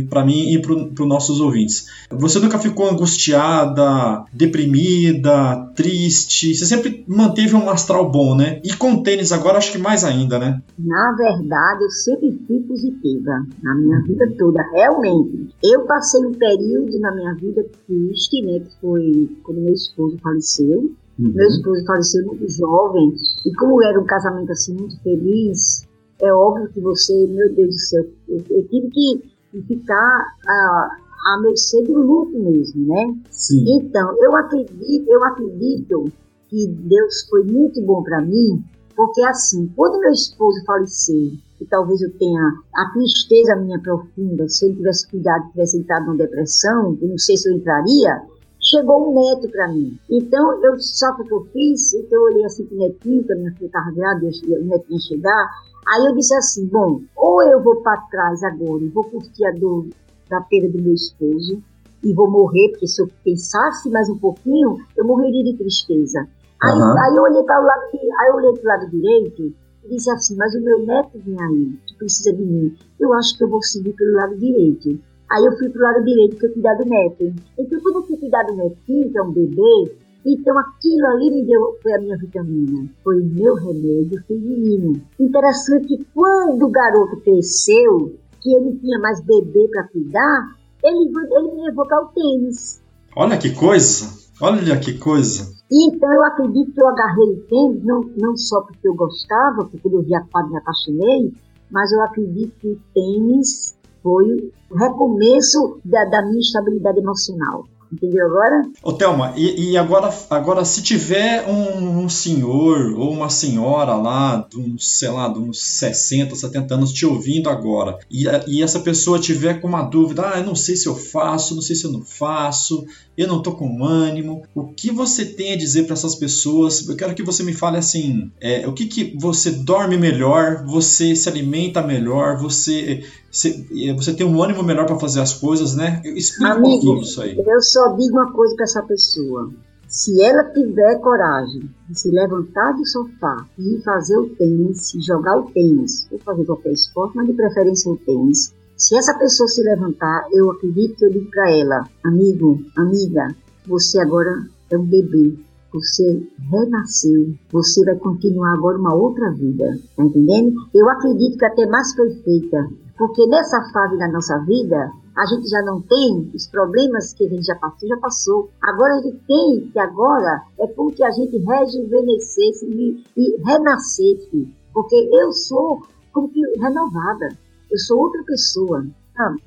[0.09, 1.87] para mim e para os nossos ouvintes.
[2.11, 6.53] Você nunca ficou angustiada, deprimida, triste?
[6.53, 8.61] Você sempre manteve um astral bom, né?
[8.63, 10.61] E com tênis agora acho que mais ainda, né?
[10.77, 15.49] Na verdade, eu sempre fui positiva na minha vida toda, realmente.
[15.63, 18.59] Eu passei um período na minha vida triste, né?
[18.59, 20.91] Que foi quando meu esposo faleceu.
[21.19, 21.31] Uhum.
[21.33, 23.13] Meu esposo faleceu muito jovem
[23.45, 25.87] e como era um casamento assim muito feliz,
[26.21, 30.97] é óbvio que você, meu Deus do céu, eu, eu tive que ficar a,
[31.27, 33.15] a mercê do luto mesmo, né?
[33.29, 33.65] Sim.
[33.79, 36.05] Então, eu acredito, eu acredito
[36.49, 38.63] que Deus foi muito bom para mim,
[38.95, 44.65] porque assim, quando meu esposo faleceu, e talvez eu tenha a tristeza minha profunda, se
[44.65, 48.21] ele tivesse cuidado, tivesse entrado numa depressão, eu não sei se eu entraria,
[48.59, 49.97] chegou um neto para mim.
[50.09, 51.93] Então, eu, o que eu fiz?
[51.93, 55.49] Então, eu olhei assim pro netinho, que a minha filha estava grávida, o netinho chegar,
[55.87, 59.51] aí eu disse assim, bom, ou eu vou para trás agora e vou curtir a
[59.51, 59.87] dor
[60.29, 61.61] da perda do meu esposo,
[62.03, 66.27] e vou morrer, porque se eu pensasse mais um pouquinho, eu morreria de tristeza.
[66.61, 66.99] Aí, uhum.
[66.99, 70.09] aí eu olhei para o lado, aí eu olhei para o lado direito e disse
[70.11, 72.75] assim, mas o meu neto vem aí, que precisa de mim.
[72.99, 74.99] Eu acho que eu vou seguir pelo lado direito.
[75.29, 77.33] Aí eu fui pro lado direito que eu cuidar do neto.
[77.57, 81.45] Então quando eu fui cuidar do netinho, que é um bebê, então aquilo ali me
[81.45, 85.01] deu, foi a minha vitamina, foi o meu remédio feminino.
[85.19, 91.55] Interessante que quando o garoto cresceu, que ele tinha mais bebê para cuidar, ele, ele
[91.55, 92.81] me levou para o tênis.
[93.15, 94.27] Olha que coisa!
[94.39, 95.55] Olha que coisa!
[95.71, 99.87] Então eu acredito que eu agarrei o tênis, não, não só porque eu gostava, porque
[99.87, 101.33] eu vi a quadra me apaixonei,
[101.69, 107.65] mas eu acredito que o tênis foi o recomeço da, da minha estabilidade emocional.
[107.91, 108.63] Entendeu agora?
[108.83, 114.47] Ô, Thelma, e, e, agora, agora se tiver um, um, senhor ou uma senhora lá,
[114.49, 119.19] de sei lá, de uns 60, 70 anos te ouvindo agora, e, e essa pessoa
[119.19, 121.91] tiver com uma dúvida, ah, eu não sei se eu faço, não sei se eu
[121.91, 122.85] não faço,
[123.17, 126.87] eu não tô com ânimo, o que você tem a dizer para essas pessoas?
[126.87, 131.15] Eu quero que você me fale assim, é, o que que você dorme melhor, você
[131.15, 136.01] se alimenta melhor, você você, você tem um ânimo melhor para fazer as coisas, né?
[136.03, 137.37] Explica Amigo, um pouquinho isso aí.
[137.37, 139.51] Eu só digo uma coisa para essa pessoa.
[139.87, 145.51] Se ela tiver coragem de se levantar do sofá e fazer o tênis, jogar o
[145.51, 150.27] tênis, ou fazer qualquer esporte, mas de preferência o tênis, se essa pessoa se levantar,
[150.31, 153.33] eu acredito que eu digo para ela, amigo, amiga,
[153.65, 154.29] você agora
[154.69, 155.33] é um bebê,
[155.73, 156.21] você
[156.51, 160.67] renasceu, você vai continuar agora uma outra vida, tá entendendo?
[160.73, 165.61] Eu acredito que até mais perfeita, porque nessa fase da nossa vida, a gente já
[165.61, 168.49] não tem os problemas que a gente já passou, já passou.
[168.61, 174.47] Agora a gente tem que agora é porque a gente rejuvenescesse e, e renascesse.
[174.73, 175.81] Porque eu sou
[176.11, 177.29] como que renovada.
[177.69, 178.85] Eu sou outra pessoa,
[179.15, 179.41] sabe?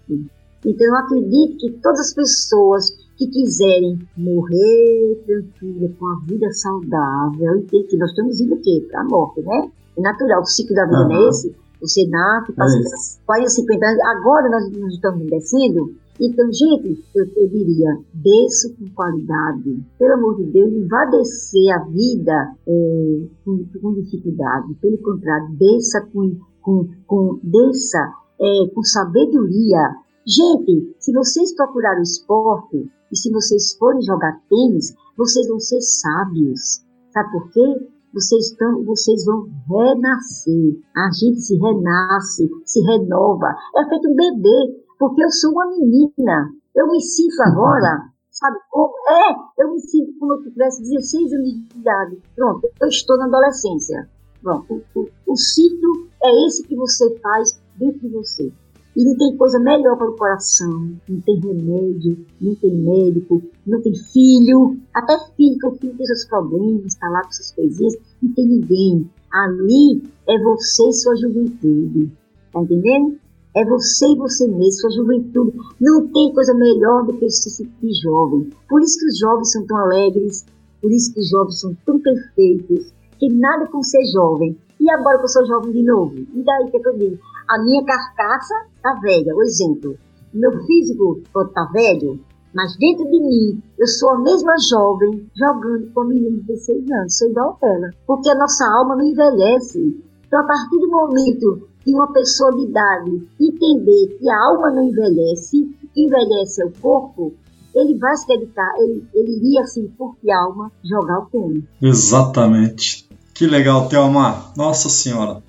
[0.65, 7.67] Então eu acredito que todas as pessoas que quiserem morrer tranquila, com a vida saudável,
[7.73, 8.87] e que nós estamos indo o quê?
[8.91, 9.71] Para a morte, né?
[9.97, 11.13] É natural, o ciclo da vida uhum.
[11.13, 15.95] é esse você nasce, passa é 40, 50 anos, agora nós, nós estamos envelhecendo.
[16.21, 19.83] Então, gente, eu, eu diria, desça com qualidade.
[19.99, 24.75] Pelo amor de Deus, não vá descer a vida é, com, com, dificuldade.
[24.83, 29.97] Pelo contrário, desça com, com, com, desça, é, com sabedoria.
[30.27, 35.81] Gente, se vocês procurarem o esporte e se vocês forem jogar tênis, vocês vão ser
[35.81, 36.85] sábios.
[37.13, 37.89] Sabe por quê?
[38.13, 40.81] Vocês, estão, vocês vão renascer.
[40.97, 43.55] A gente se renasce, se renova.
[43.77, 46.51] É feito um bebê, porque eu sou uma menina.
[46.75, 48.93] Eu me sinto agora, sabe como?
[49.09, 52.19] É, eu me sinto como se eu tivesse 16 anos de idade.
[52.35, 54.09] Pronto, eu estou na adolescência.
[54.43, 58.53] Pronto, o, o, o ciclo é esse que você faz dentro de você.
[59.01, 60.93] E não tem coisa melhor para o coração.
[61.09, 64.77] Não tem remédio, não tem médico, não tem filho.
[64.95, 67.97] Até filho, que o filho tem seus problemas, está lá com suas coisinhas.
[68.23, 69.11] Não tem ninguém.
[69.33, 72.13] Ali é você e sua juventude.
[72.53, 73.17] Tá entendendo?
[73.57, 75.57] É você e você mesmo, sua juventude.
[75.81, 78.51] Não tem coisa melhor do que se sentir jovem.
[78.69, 80.45] Por isso que os jovens são tão alegres,
[80.83, 84.59] por isso que os jovens são tão perfeitos, que nada com ser jovem.
[84.79, 86.15] E agora que eu sou jovem de novo?
[86.19, 87.19] E daí que, é que eu digo?
[87.51, 89.97] A minha carcaça tá velha, o exemplo.
[90.33, 92.21] Meu físico pode tá velho,
[92.55, 96.91] mas dentro de mim, eu sou a mesma jovem jogando com a menina de 16
[96.93, 97.91] anos, sou igual a ela.
[98.07, 100.01] Porque a nossa alma não envelhece.
[100.25, 104.85] Então, a partir do momento que uma pessoa de idade entender que a alma não
[104.85, 107.35] envelhece, que envelhece é o corpo,
[107.75, 111.65] ele vai se dedicar, ele, ele iria, assim, por que alma, jogar o tênis.
[111.83, 113.09] Exatamente.
[113.35, 114.53] Que legal, Thelma.
[114.57, 115.43] Nossa Senhora.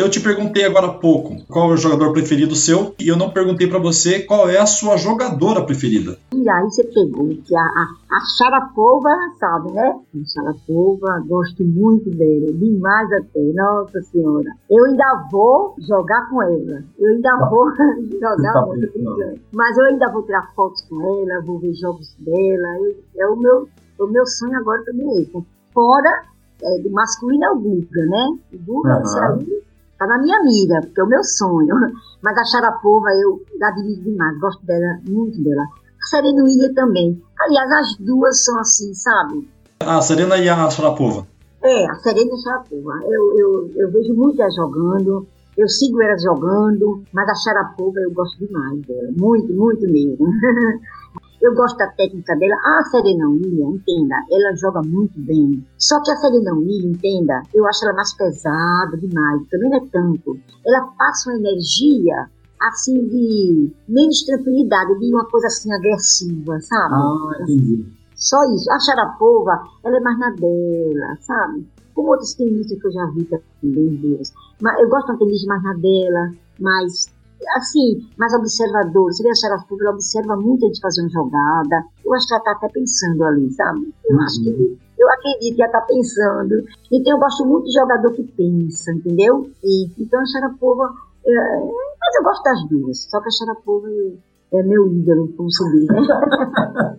[0.00, 3.28] Eu te perguntei agora há pouco qual é o jogador preferido seu e eu não
[3.28, 6.16] perguntei para você qual é a sua jogadora preferida.
[6.34, 10.00] E aí você pegou que a, a, a Sharapova, sabe, né?
[10.14, 14.50] A Sharapova, gosto muito dela, demais até, nossa senhora.
[14.70, 17.50] Eu ainda vou jogar com ela, eu ainda tá.
[17.50, 17.66] vou
[18.10, 19.40] jogar tá muito, brincando.
[19.52, 23.36] Mas eu ainda vou tirar fotos com ela, vou ver jogos dela, eu, é o
[23.36, 25.46] meu, o meu sonho agora também é esse.
[25.74, 26.22] Fora
[26.62, 28.38] é, do masculino é o Guga, né?
[28.54, 29.02] O Guga, uhum.
[29.02, 29.69] isso aí
[30.00, 31.74] tá na minha mira, porque é o meu sonho.
[32.22, 35.62] Mas a Sharapova eu admiro demais, gosto dela, muito dela.
[36.02, 37.22] A Serena Williams também.
[37.38, 39.48] Aliás, as duas são assim, sabe?
[39.80, 41.26] A Serena e a Sharapova.
[41.62, 43.00] É, a Serena e a Sharapova.
[43.04, 45.26] Eu, eu, eu vejo muito ela jogando,
[45.56, 50.26] eu sigo ela jogando, mas a Sharapova eu gosto demais dela, muito, muito mesmo.
[51.40, 52.54] Eu gosto da técnica dela.
[52.64, 55.66] A Serena Williams, entenda, ela joga muito bem.
[55.78, 59.48] Só que a Serena Williams, entenda, eu acho ela mais pesada demais.
[59.50, 60.38] Também não é tanto.
[60.66, 62.28] Ela passa uma energia
[62.60, 66.94] assim de menos tranquilidade, de uma coisa assim agressiva, sabe?
[66.94, 67.86] Ah, entendi.
[68.14, 68.70] Só isso.
[68.70, 71.66] A Sharapova, ela é mais na dela, sabe?
[71.94, 74.30] Como outros tenistas que eu já vi também, Deus.
[74.60, 77.08] Mas eu gosto de uma tenista mais na dela, mais
[77.56, 79.12] assim, mais observador.
[79.12, 81.84] Você vê a Sharapova, ela observa muito antes de fazer uma jogada.
[82.04, 83.94] Eu acho que ela está até pensando ali, sabe?
[84.08, 84.22] Eu uhum.
[84.22, 86.64] acho que eu acredito que ela está pensando.
[86.92, 89.50] Então eu gosto muito de jogador que pensa, entendeu?
[89.64, 90.90] E, então a Sharapova,
[91.26, 92.98] é, mas eu gosto das duas.
[93.10, 96.00] Só que a Sharapova é, é meu ídolo, como se diz, né?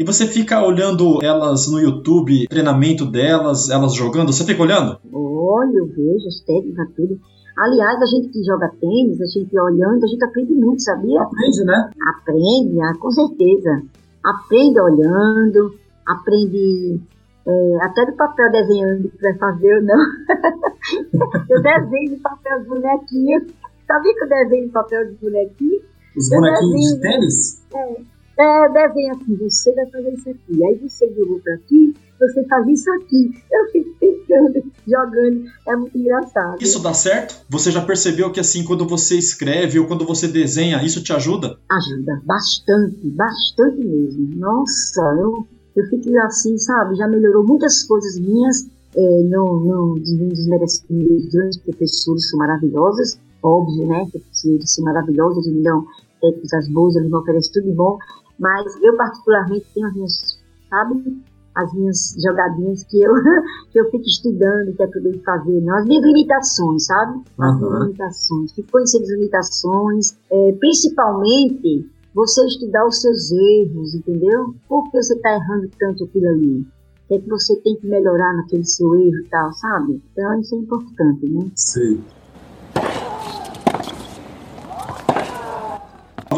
[0.00, 4.32] E você fica olhando elas no YouTube, treinamento delas, elas jogando?
[4.32, 4.98] Você fica olhando?
[5.12, 7.20] Olha, eu vejo as técnicas, tudo.
[7.60, 11.20] Aliás, a gente que joga tênis, a gente olhando, a gente aprende muito, sabia?
[11.20, 11.90] Aprende, né?
[12.08, 13.82] Aprende, ah, com certeza.
[14.24, 15.74] Aprende olhando,
[16.06, 16.98] aprende
[17.46, 19.98] é, até do papel desenhando que vai fazer ou não.
[21.50, 23.46] eu desenho de papel de bonequinho.
[23.86, 25.80] Sabia que eu desenho de papel de bonequinho?
[26.16, 27.66] Os bonequinhos de tênis?
[27.74, 28.02] É,
[28.38, 30.64] é, desenho assim, você vai fazer isso aqui.
[30.64, 33.30] Aí você jogou para aqui, você faz isso aqui.
[33.50, 36.58] Eu fico pensando, jogando, é muito engraçado.
[36.60, 37.34] Isso dá certo?
[37.48, 41.56] Você já percebeu que assim, quando você escreve ou quando você desenha, isso te ajuda?
[41.70, 44.36] Ajuda, bastante, bastante mesmo.
[44.36, 51.14] Nossa, eu, eu fico assim, sabe, já melhorou muitas coisas minhas, é, não, não desmerecendo,
[51.14, 54.06] os grandes professores são maravilhosos, óbvio, né,
[54.44, 55.86] eles são maravilhosos, eles me dão
[56.20, 57.98] técnicas boas, eles me oferecem tudo de bom,
[58.38, 61.22] mas eu particularmente tenho as minhas, sabe,
[61.62, 63.12] as minhas jogadinhas que eu,
[63.70, 67.20] que eu fico estudando, que é tudo fazer, não, as minhas limitações, sabe?
[67.38, 67.68] As uhum.
[67.68, 68.52] minhas limitações.
[68.52, 74.54] Fico conhecendo as limitações, é, principalmente você estudar os seus erros, entendeu?
[74.68, 76.60] Por que você está errando tanto aquilo ali?
[76.60, 80.02] O que é que você tem que melhorar naquele seu erro e tal, sabe?
[80.12, 81.50] Então isso é importante, né?
[81.54, 82.02] Sim.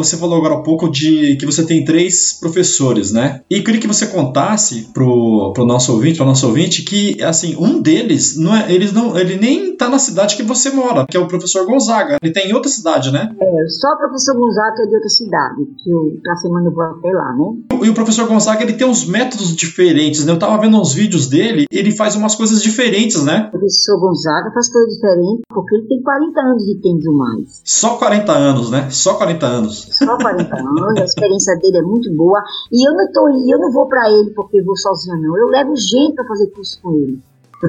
[0.03, 3.41] Você falou agora há pouco de que você tem três professores, né?
[3.51, 7.57] E eu queria que você contasse pro, pro nosso ouvinte, pro nosso ouvinte, que assim,
[7.59, 11.17] um deles não é, eles não, ele nem tá na cidade que você mora, que
[11.17, 12.19] é o professor Gonzaga.
[12.23, 13.31] Ele tem em outra cidade, né?
[13.41, 16.85] É, só o professor Gonzaga é de outra cidade, que eu pra semana eu vou
[16.85, 17.87] até lá, né?
[17.87, 20.33] E o professor Gonzaga, ele tem uns métodos diferentes, né?
[20.33, 23.47] Eu tava vendo uns vídeos dele, ele faz umas coisas diferentes, né?
[23.49, 27.63] O professor Gonzaga faz coisas diferentes, porque ele tem 40 anos de tênis ou mais.
[27.65, 28.89] Só 40 anos, né?
[28.91, 32.43] Só 40 anos só 40 anos, a experiência dele é muito boa.
[32.73, 35.37] E eu não, tô, eu não vou para ele porque vou sozinha, não.
[35.37, 37.21] Eu levo gente para fazer curso com ele.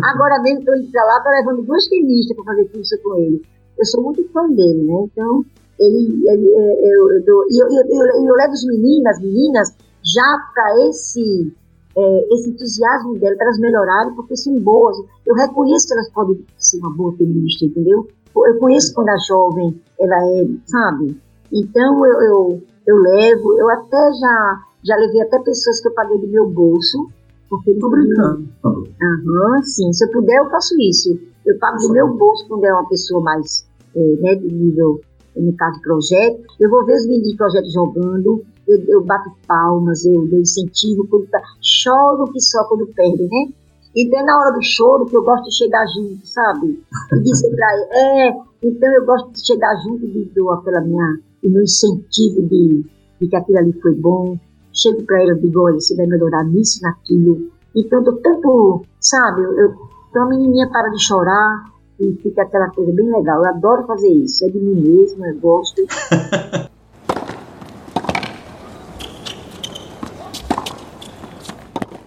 [0.01, 3.41] Agora mesmo estou indo para lá, estou levando duas tenistas para fazer curso com ele.
[3.77, 5.05] Eu sou muito fã dele, né?
[5.11, 5.45] Então,
[5.79, 10.37] ele, ele é, eu, eu, dou, eu, eu, eu, levo os meninos, as meninas, já
[10.53, 11.53] para esse,
[11.95, 14.97] é, esse entusiasmo dela, para elas melhorarem, porque são boas.
[15.25, 18.07] Eu reconheço que elas podem ser uma boa tenista, entendeu?
[18.35, 21.15] Eu conheço quando a jovem, ela é, sabe?
[21.53, 26.17] Então eu, eu, eu levo, eu até já, já levei até pessoas que eu paguei
[26.17, 27.09] do meu bolso.
[27.49, 28.49] Porque Tô brincando.
[28.65, 29.93] Aham, sim.
[29.93, 31.19] Se eu puder, eu faço isso.
[31.45, 34.99] Eu pago do meu bolso quando é uma pessoa mais é, né, de nível,
[35.35, 36.41] no caso, projeto.
[36.59, 41.07] Eu vou ver os meninos de projeto jogando, eu, eu bato palmas, eu dou incentivo,
[41.07, 43.53] quando tá, choro que só quando perde, né?
[43.95, 46.81] Então é na hora do choro que eu gosto de chegar junto, sabe?
[47.13, 48.29] E dizer pra ele, é,
[48.63, 52.85] então eu gosto de chegar junto e dou aquela minha e no incentivo de,
[53.19, 54.39] de que aquilo ali foi bom.
[54.71, 57.51] Chego para ela e digo, olha, você vai melhorar nisso, naquilo.
[57.75, 59.73] Então, eu tanto, sabe, eu, eu,
[60.09, 61.65] então a menininha para de chorar
[61.99, 63.43] e fica aquela coisa bem legal.
[63.43, 65.81] Eu adoro fazer isso, é de mim mesma, eu gosto.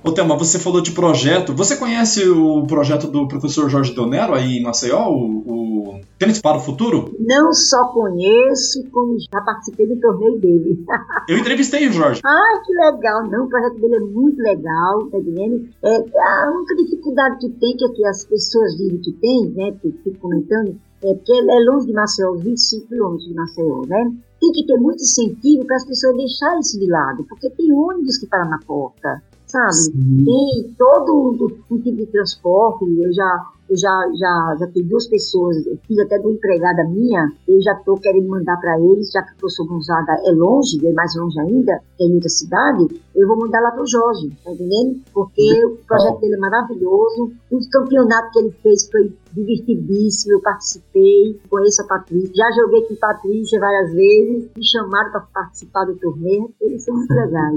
[0.06, 1.52] Ô, Thelma, você falou de projeto.
[1.52, 6.58] Você conhece o projeto do professor Jorge Donero aí em Maceió, o, o Tênis para
[6.58, 7.12] o Futuro?
[7.18, 10.84] Não só conheço, como já participei do torneio dele.
[11.28, 12.20] Eu entrevistei o Jorge.
[12.24, 13.28] Ah, que legal.
[13.28, 15.68] Não, o projeto dele é muito legal, tá entendendo?
[15.82, 19.72] É, a única dificuldade que tem, que é que as pessoas dizem que tem, né,
[19.82, 24.12] que fico comentando, é porque é longe de Maceió, 25 quilômetros de Maceió, né?
[24.40, 28.18] Tem que ter muito incentivo para as pessoas deixarem isso de lado, porque tem ônibus
[28.18, 29.20] que param na porta
[29.56, 29.72] sabe?
[29.72, 30.24] Sim.
[30.24, 35.56] Tem todo um tipo de transporte, eu já eu já, já, já tenho duas pessoas,
[35.86, 39.44] fiz até de uma empregada minha, eu já estou querendo mandar para eles, já que
[39.44, 43.60] o Sou Gonzaga é longe, é mais longe ainda, tem muita cidade, eu vou mandar
[43.60, 45.00] lá para o Jorge, tá entendendo?
[45.12, 51.38] Porque o projeto dele é maravilhoso, o campeonato que ele fez foi divertidíssimo, eu participei,
[51.50, 55.94] conheço a Patrícia, já joguei com a Patrícia várias vezes, me chamaram para participar do
[55.96, 57.54] torneio, eles são muito legais.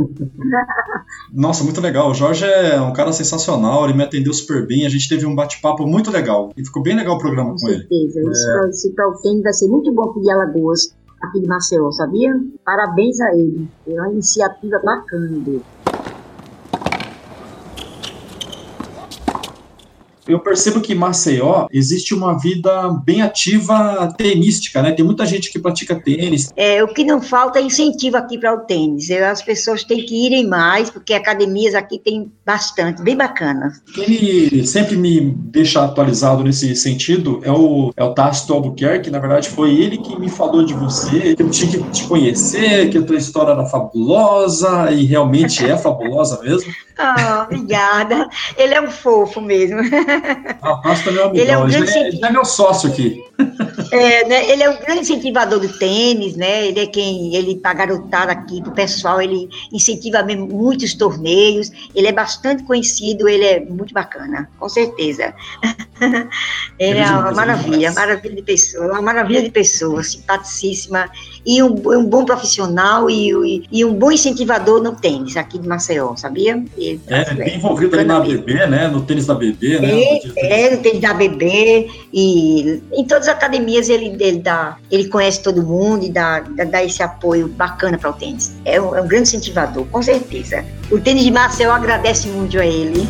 [1.34, 4.90] Nossa, muito legal, o Jorge é um cara sensacional, ele me atendeu super bem, a
[4.90, 7.84] gente teve um bate-papo muito legal, e ficou bem legal o programa com, com ele.
[7.84, 11.40] Com certeza, isso para o tênis vai ser muito bom para o de Alagoas, aqui
[11.40, 12.32] de Maceió, sabia?
[12.66, 15.64] Parabéns a ele, é uma iniciativa bacana dele.
[20.30, 24.92] Eu percebo que em Maceió existe uma vida bem ativa tenística, né?
[24.92, 26.52] Tem muita gente que pratica tênis.
[26.56, 29.10] É, o que não falta é incentivo aqui para o tênis.
[29.12, 33.72] As pessoas têm que irem mais, porque academias aqui tem bastante, bem bacana.
[33.94, 39.50] Quem sempre me deixa atualizado nesse sentido é o, é o Tácito Albuquerque, na verdade
[39.50, 43.02] foi ele que me falou de você, que eu tinha que te conhecer, que a
[43.02, 46.72] tua história era fabulosa, e realmente é fabulosa mesmo.
[47.02, 48.28] Ah, obrigada.
[48.58, 49.80] Ele é um fofo mesmo.
[51.04, 53.24] Também é um Ele é, um grande já, é, já é meu sócio aqui.
[53.92, 56.68] É, né, ele é um grande incentivador do tênis, né?
[56.68, 61.72] Ele é quem ele para garotada aqui do pessoal, ele incentiva mesmo muitos torneios.
[61.96, 65.34] Ele é bastante conhecido, ele é muito bacana, com certeza.
[66.78, 71.10] ele é uma maravilha, maravilha de pessoa, uma maravilha de pessoa, simpaticíssima
[71.46, 75.68] e um, um bom profissional e, e, e, um bom incentivador no tênis aqui de
[75.68, 76.64] Maceió, sabia?
[76.78, 78.88] Ele, é, bem envolvido ali na BB, né?
[78.88, 80.04] No tênis da BB, né?
[80.38, 85.08] É, é, no tênis da BB e em todas as academias ele, ele dá, ele
[85.08, 88.56] conhece todo mundo e dá, dá, dá esse apoio bacana para o tênis.
[88.66, 90.66] É um, é um grande incentivador, com certeza.
[90.92, 93.08] O tênis de Maceió agradece muito a ele.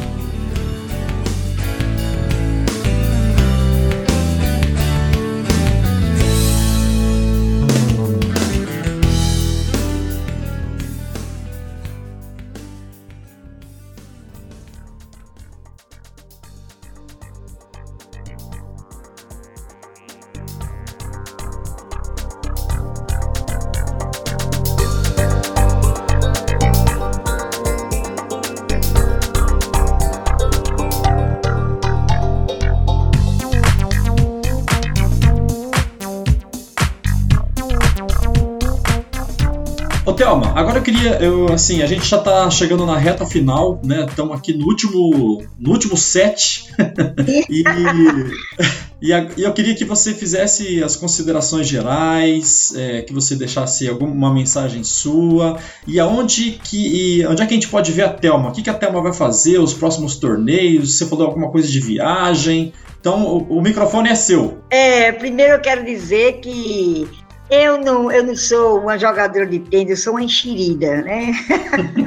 [41.59, 44.05] Assim, a gente já tá chegando na reta final, né?
[44.09, 46.65] Estamos aqui no último, no último set.
[47.49, 47.63] e,
[49.01, 53.89] e, a, e, eu queria que você fizesse as considerações gerais, é, que você deixasse
[53.89, 55.59] alguma mensagem sua.
[55.85, 58.49] E aonde que, e onde é que a gente pode ver a Thelma?
[58.49, 60.97] O que, que a Thelma vai fazer, os próximos torneios?
[60.97, 62.73] Você falou alguma coisa de viagem?
[63.01, 64.59] Então, o, o microfone é seu.
[64.69, 67.05] É, primeiro eu quero dizer que
[67.49, 71.31] eu não, eu não sou uma jogadora de tênis, eu sou uma enxerida, né?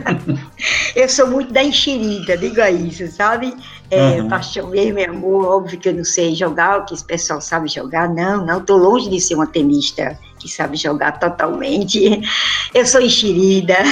[0.95, 3.55] eu sou muito da enxerida, diga isso, sabe?
[3.90, 4.28] É, uhum.
[4.28, 7.68] Paixão mesmo, é amor, óbvio que eu não sei jogar, o que esse pessoal sabe
[7.68, 12.20] jogar, não, não, estou longe de ser uma tenista que sabe jogar totalmente.
[12.74, 13.76] Eu sou enxerida.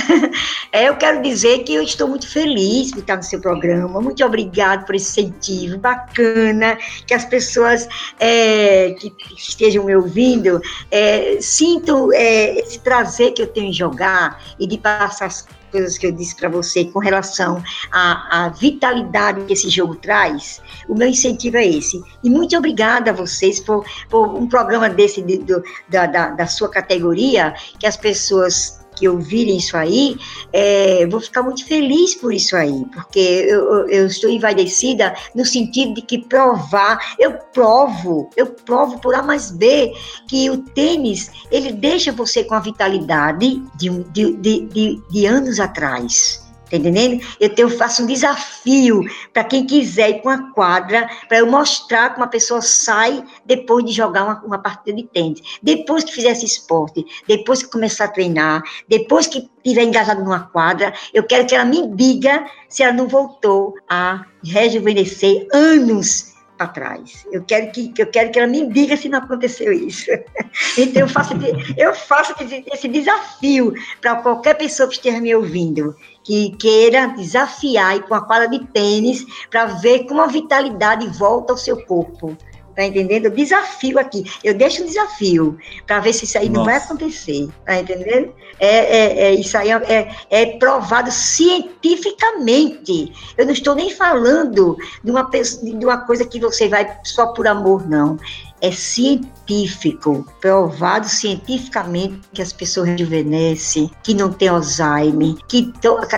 [0.72, 4.00] É, eu quero dizer que eu estou muito feliz por estar no seu programa.
[4.00, 7.88] Muito obrigado por esse incentivo bacana, que as pessoas
[8.20, 14.40] é, que estejam me ouvindo é, sintam é, esse prazer que eu tenho em jogar
[14.60, 19.44] e de passar as coisas que eu disse para você com relação à, à, vitalidade
[19.44, 22.02] que esse jogo traz, o meu incentivo é esse.
[22.22, 26.46] E muito obrigada a vocês por, por um programa desse de, do, da, da, da
[26.46, 30.16] sua categoria, que as pessoas que ouvirem isso aí,
[30.52, 35.94] é, vou ficar muito feliz por isso aí, porque eu, eu, estou envaidecida no sentido
[35.94, 39.92] de que provar, eu provo, eu provo por A mais B
[40.28, 45.58] que o tênis, ele deixa você com a vitalidade de, de, de, de, de anos
[45.58, 46.39] atrás.
[46.70, 47.20] Tá entendendo?
[47.40, 49.02] Eu, tenho, eu faço um desafio
[49.32, 53.84] para quem quiser ir com a quadra, para eu mostrar como a pessoa sai depois
[53.84, 55.40] de jogar uma, uma partida de tênis.
[55.60, 60.46] Depois que fizer esse esporte, depois que começar a treinar, depois que estiver engajado numa
[60.46, 66.68] quadra, eu quero que ela me diga se ela não voltou a rejuvenescer anos para
[66.68, 67.26] trás.
[67.32, 70.10] Eu quero que eu quero que ela me diga se não aconteceu isso.
[70.76, 71.32] então eu faço
[71.76, 72.34] eu faço
[72.72, 78.24] esse desafio para qualquer pessoa que esteja me ouvindo que queira desafiar e com a
[78.24, 82.36] quadra de tênis para ver como a vitalidade volta ao seu corpo.
[82.74, 83.26] Tá entendendo?
[83.26, 84.24] Eu desafio aqui.
[84.42, 86.58] Eu deixo um desafio para ver se isso aí Nossa.
[86.58, 87.48] não vai acontecer.
[87.66, 88.32] Tá entendendo?
[88.58, 93.12] É, é, é isso aí é, é, é, provado cientificamente.
[93.36, 97.46] Eu não estou nem falando de uma, de uma coisa que você vai só por
[97.46, 98.18] amor, não
[98.60, 105.72] é científico, provado cientificamente que as pessoas rejuvenescem, que não tem Alzheimer, que,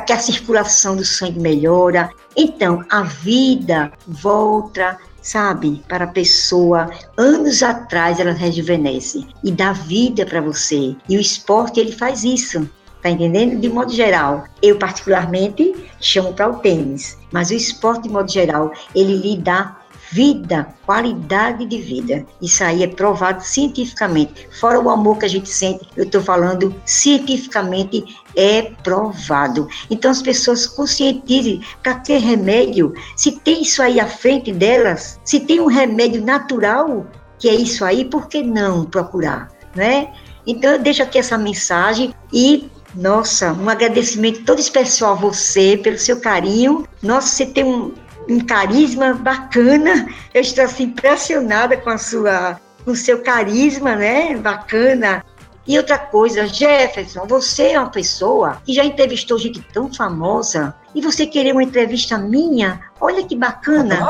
[0.06, 2.10] que a circulação do sangue melhora.
[2.36, 10.26] Então, a vida volta sabe, para a pessoa, anos atrás ela rejuvenesce e dá vida
[10.26, 10.96] para você.
[11.08, 12.68] E o esporte ele faz isso.
[13.00, 13.60] Tá entendendo?
[13.60, 18.72] De modo geral, eu particularmente chamo para o tênis, mas o esporte de modo geral,
[18.94, 19.81] ele lhe dá
[20.12, 22.26] vida, qualidade de vida.
[22.40, 24.46] Isso aí é provado cientificamente.
[24.60, 28.04] Fora o amor que a gente sente, eu estou falando cientificamente
[28.36, 29.66] é provado.
[29.90, 32.92] Então as pessoas conscientizem para ter remédio.
[33.16, 37.06] Se tem isso aí à frente delas, se tem um remédio natural
[37.38, 40.12] que é isso aí, por que não procurar, né?
[40.46, 45.98] Então eu deixo aqui essa mensagem e nossa, um agradecimento todo especial a você pelo
[45.98, 46.86] seu carinho.
[47.02, 47.92] Nossa, você tem um,
[48.28, 50.08] um carisma bacana.
[50.32, 54.36] Eu estou assim impressionada com a sua com o seu carisma, né?
[54.36, 55.24] Bacana.
[55.66, 61.00] E outra coisa, Jefferson, você é uma pessoa que já entrevistou gente tão famosa e
[61.00, 64.04] você querer uma entrevista minha, olha que bacana.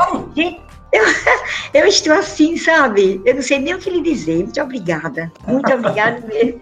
[0.91, 1.03] Eu,
[1.81, 3.21] eu estou assim, sabe?
[3.23, 4.37] Eu não sei nem o que lhe dizer.
[4.37, 5.31] Muito obrigada.
[5.47, 6.61] Muito obrigada mesmo.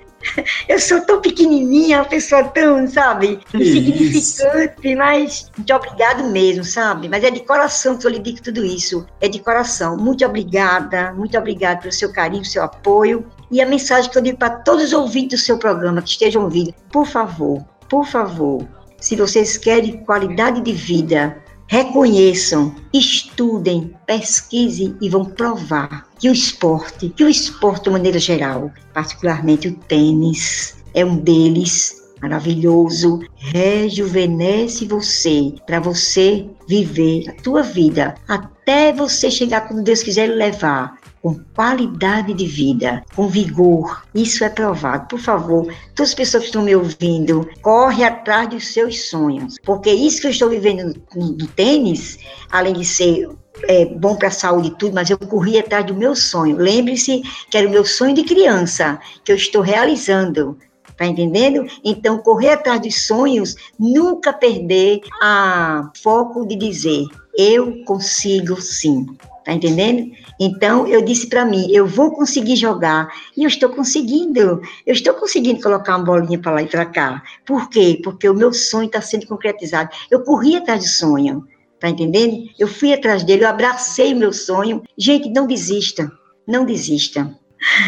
[0.67, 7.09] Eu sou tão pequenininha, uma pessoa tão, sabe, insignificante, mas muito obrigado mesmo, sabe?
[7.09, 9.05] Mas é de coração que eu lhe digo tudo isso.
[9.19, 9.97] É de coração.
[9.97, 13.25] Muito obrigada, muito obrigada pelo seu carinho, seu apoio.
[13.49, 16.43] E a mensagem que eu digo para todos os ouvintes do seu programa que estejam
[16.43, 18.65] ouvindo, por favor, por favor,
[18.99, 27.09] se vocês querem qualidade de vida, reconheçam, estudem, pesquisem e vão provar que o esporte,
[27.09, 35.51] que o esporte de maneira geral, particularmente o tênis, é um deles maravilhoso, rejuvenesce você
[35.65, 42.35] para você viver a tua vida até você chegar quando Deus quiser levar com qualidade
[42.35, 44.03] de vida, com vigor.
[44.13, 45.07] Isso é provado.
[45.07, 49.91] Por favor, todas as pessoas que estão me ouvindo, corre atrás dos seus sonhos, porque
[49.91, 52.19] isso que eu estou vivendo no, no tênis,
[52.51, 53.27] além de ser
[53.67, 56.57] é, bom para a saúde e tudo, mas eu corri atrás do meu sonho.
[56.57, 60.57] Lembre-se que era o meu sonho de criança, que eu estou realizando.
[60.97, 61.65] Tá entendendo?
[61.83, 67.05] Então, correr atrás dos sonhos, nunca perder a foco de dizer,
[67.35, 69.07] eu consigo sim.
[69.43, 70.11] Tá entendendo?
[70.39, 74.61] Então eu disse para mim, eu vou conseguir jogar e eu estou conseguindo.
[74.85, 77.23] Eu estou conseguindo colocar uma bolinha para lá e para cá.
[77.43, 77.99] Por quê?
[78.03, 79.89] Porque o meu sonho está sendo concretizado.
[80.11, 81.47] Eu corri atrás do sonho,
[81.81, 82.47] tá entendendo?
[82.59, 84.83] Eu fui atrás dele, eu abracei meu sonho.
[84.95, 86.09] Gente, não desista,
[86.47, 87.35] não desista.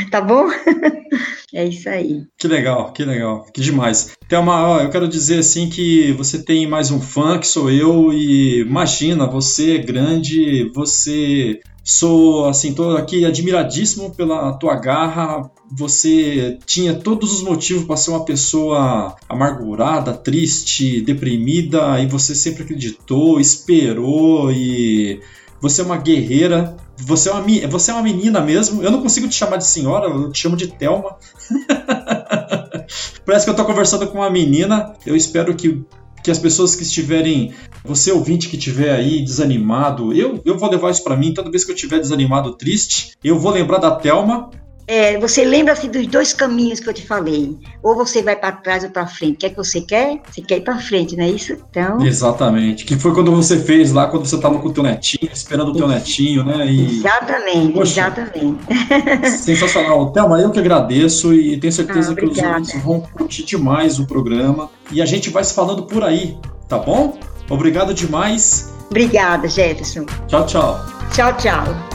[0.10, 0.48] Tá bom?
[1.56, 2.24] É isso aí.
[2.36, 4.14] Que legal, que legal, que demais.
[4.28, 8.62] Thelma, eu quero dizer assim que você tem mais um fã que sou eu e
[8.62, 15.52] imagina, você é grande, você sou assim, tô aqui admiradíssimo pela tua garra.
[15.72, 22.64] Você tinha todos os motivos para ser uma pessoa amargurada, triste, deprimida e você sempre
[22.64, 25.20] acreditou, esperou e
[25.62, 28.84] você é uma guerreira, você é uma, você é uma menina mesmo.
[28.84, 31.18] Eu não consigo te chamar de senhora, eu te chamo de Thelma.
[33.26, 34.94] Parece que eu tô conversando com uma menina.
[35.06, 35.84] Eu espero que,
[36.24, 37.54] que as pessoas que estiverem.
[37.84, 41.34] Você ouvinte que estiver aí desanimado, eu, eu vou levar isso para mim.
[41.34, 44.50] Toda vez que eu estiver desanimado, triste, eu vou lembrar da Thelma
[44.88, 47.58] é, você lembra-se dos dois caminhos que eu te falei.
[47.82, 49.36] Ou você vai para trás ou para frente.
[49.36, 50.22] O que é que você quer?
[50.30, 51.54] Você quer ir para frente, não é isso?
[51.54, 52.06] Então...
[52.06, 52.86] Exatamente.
[52.86, 55.76] Que foi quando você fez lá, quando você estava com o teu netinho, esperando o
[55.76, 56.66] teu netinho, né?
[56.68, 56.98] E...
[56.98, 58.60] Exatamente, Poxa, exatamente.
[59.40, 60.12] Sensacional.
[60.12, 64.06] Thelma, eu que agradeço e tenho certeza ah, que os ouvintes vão curtir demais o
[64.06, 64.70] programa.
[64.92, 67.18] E a gente vai se falando por aí, tá bom?
[67.50, 68.72] Obrigado demais.
[68.90, 70.06] Obrigada, Jefferson.
[70.28, 70.80] Tchau, tchau.
[71.14, 71.93] Tchau, tchau.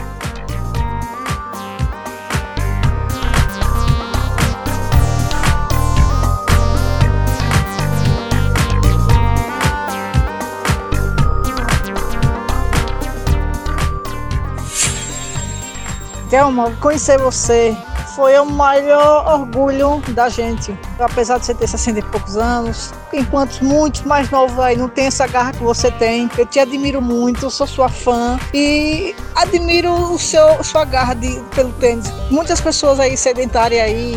[16.31, 17.77] Thelma, conhecer você
[18.15, 20.77] foi o maior orgulho da gente.
[20.99, 25.07] Apesar de você ter 60 e poucos anos, enquanto muitos mais novos aí não tem
[25.07, 30.19] essa garra que você tem, eu te admiro muito, sou sua fã e admiro o
[30.19, 32.13] seu sua garra de, pelo tênis.
[32.31, 34.17] Muitas pessoas aí sedentárias aí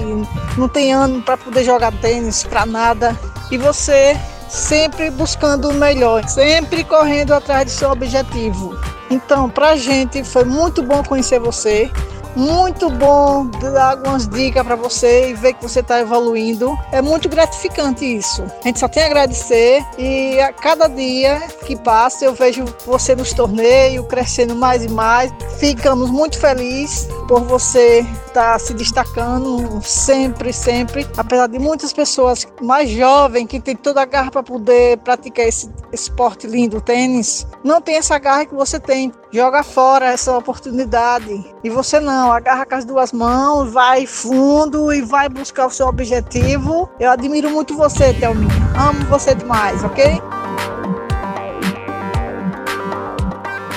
[0.57, 3.17] não tem ano para poder jogar tênis para nada
[3.51, 8.75] e você sempre buscando o melhor, sempre correndo atrás do seu objetivo.
[9.11, 11.91] Então, pra gente foi muito bom conhecer você
[12.35, 16.77] muito bom dar algumas dicas para você e ver que você está evoluindo.
[16.91, 18.43] É muito gratificante isso.
[18.63, 23.15] A gente só tem a agradecer e a cada dia que passa eu vejo você
[23.15, 25.31] nos torneios crescendo mais e mais.
[25.59, 31.07] Ficamos muito felizes por você estar tá se destacando sempre, sempre.
[31.17, 35.69] Apesar de muitas pessoas mais jovens que têm toda a garra para poder praticar esse
[35.91, 39.11] esporte lindo, o tênis, não tem essa garra que você tem.
[39.33, 41.45] Joga fora essa oportunidade.
[41.63, 45.87] E você não, agarra com as duas mãos, vai fundo e vai buscar o seu
[45.87, 46.89] objetivo.
[46.99, 48.51] Eu admiro muito você, Thelminha.
[48.77, 50.21] Amo você demais, ok?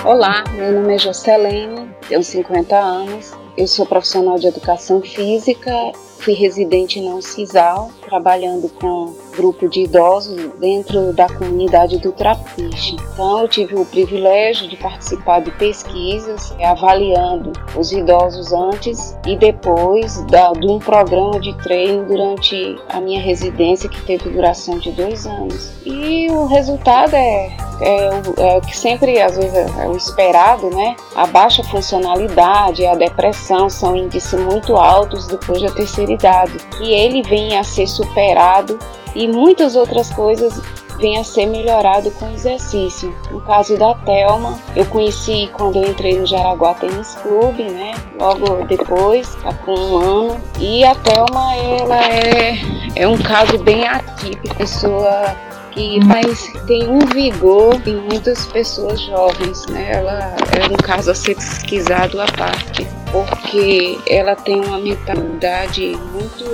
[0.05, 5.73] Olá, meu nome é Jocelene, tenho 50 anos, eu sou profissional de educação física,
[6.19, 12.97] fui residente na UCISAL, trabalhando com grupo de idosos dentro da comunidade do Trapiche.
[13.13, 20.25] Então, eu tive o privilégio de participar de pesquisas avaliando os idosos antes e depois
[20.27, 25.27] da, de um programa de treino durante a minha residência, que teve duração de dois
[25.27, 25.73] anos.
[25.85, 30.71] E o resultado é, é, é o que sempre, às vezes, é, é o esperado,
[30.71, 30.97] né?
[31.15, 37.23] A baixa funcionalidade, a depressão são índices muito altos depois da terceira idade, que ele
[37.23, 38.79] vem a ser superado
[39.15, 40.61] e muitas outras coisas
[40.99, 43.15] vêm a ser melhorado com exercício.
[43.31, 47.95] No caso da Telma, eu conheci quando eu entrei no Jaraguá Tênis Clube, né?
[48.19, 50.41] Logo depois, com um ano.
[50.59, 52.59] E a Telma, ela é,
[52.97, 55.35] é um caso bem atípico, pessoa
[55.75, 59.93] que mas tem um vigor em muitas pessoas jovens, né?
[59.93, 66.45] Ela é um caso a ser pesquisado à parte, porque ela tem uma mentalidade muito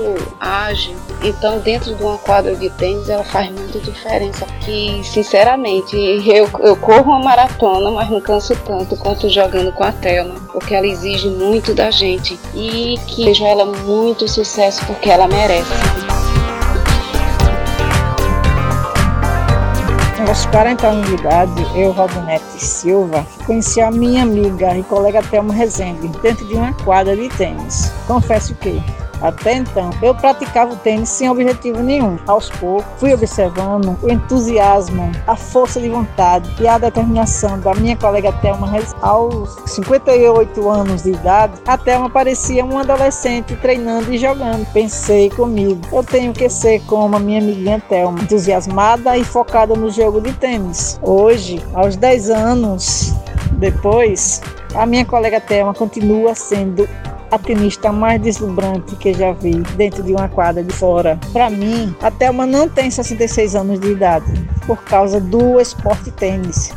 [0.40, 0.96] ágil.
[1.22, 4.46] Então, dentro de uma quadra de tênis, ela faz muita diferença.
[4.64, 9.92] Que, sinceramente, eu, eu corro uma maratona, mas não canso tanto quanto jogando com a
[9.92, 15.28] Thelma, porque ela exige muito da gente e que vejo ela muito sucesso porque ela
[15.28, 16.09] merece.
[20.30, 25.52] Aos 40 anos de idade, eu, Valdinete Silva, conheci a minha amiga e colega Thelma
[25.52, 27.92] Rezende dentro de uma quadra de tênis.
[28.06, 28.80] Confesso que
[29.20, 32.18] até então, eu praticava o tênis sem objetivo nenhum.
[32.26, 37.96] Aos poucos, fui observando o entusiasmo, a força de vontade e a determinação da minha
[37.96, 38.70] colega Thelma.
[39.02, 44.66] Aos 58 anos de idade, a Thelma parecia uma adolescente treinando e jogando.
[44.72, 49.90] Pensei comigo, eu tenho que ser como a minha amiguinha Thelma, entusiasmada e focada no
[49.90, 50.98] jogo de tênis.
[51.02, 53.14] Hoje, aos 10 anos
[53.52, 54.40] depois,
[54.74, 56.88] a minha colega Thelma continua sendo
[57.30, 61.18] a tenista mais deslumbrante que já vi dentro de uma quadra de fora.
[61.32, 64.32] Para mim, a Thelma não tem 66 anos de idade
[64.66, 66.72] por causa do esporte tênis.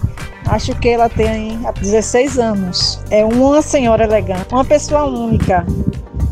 [0.45, 2.99] Acho que ela tem 16 anos.
[3.09, 5.65] É uma senhora elegante, uma pessoa única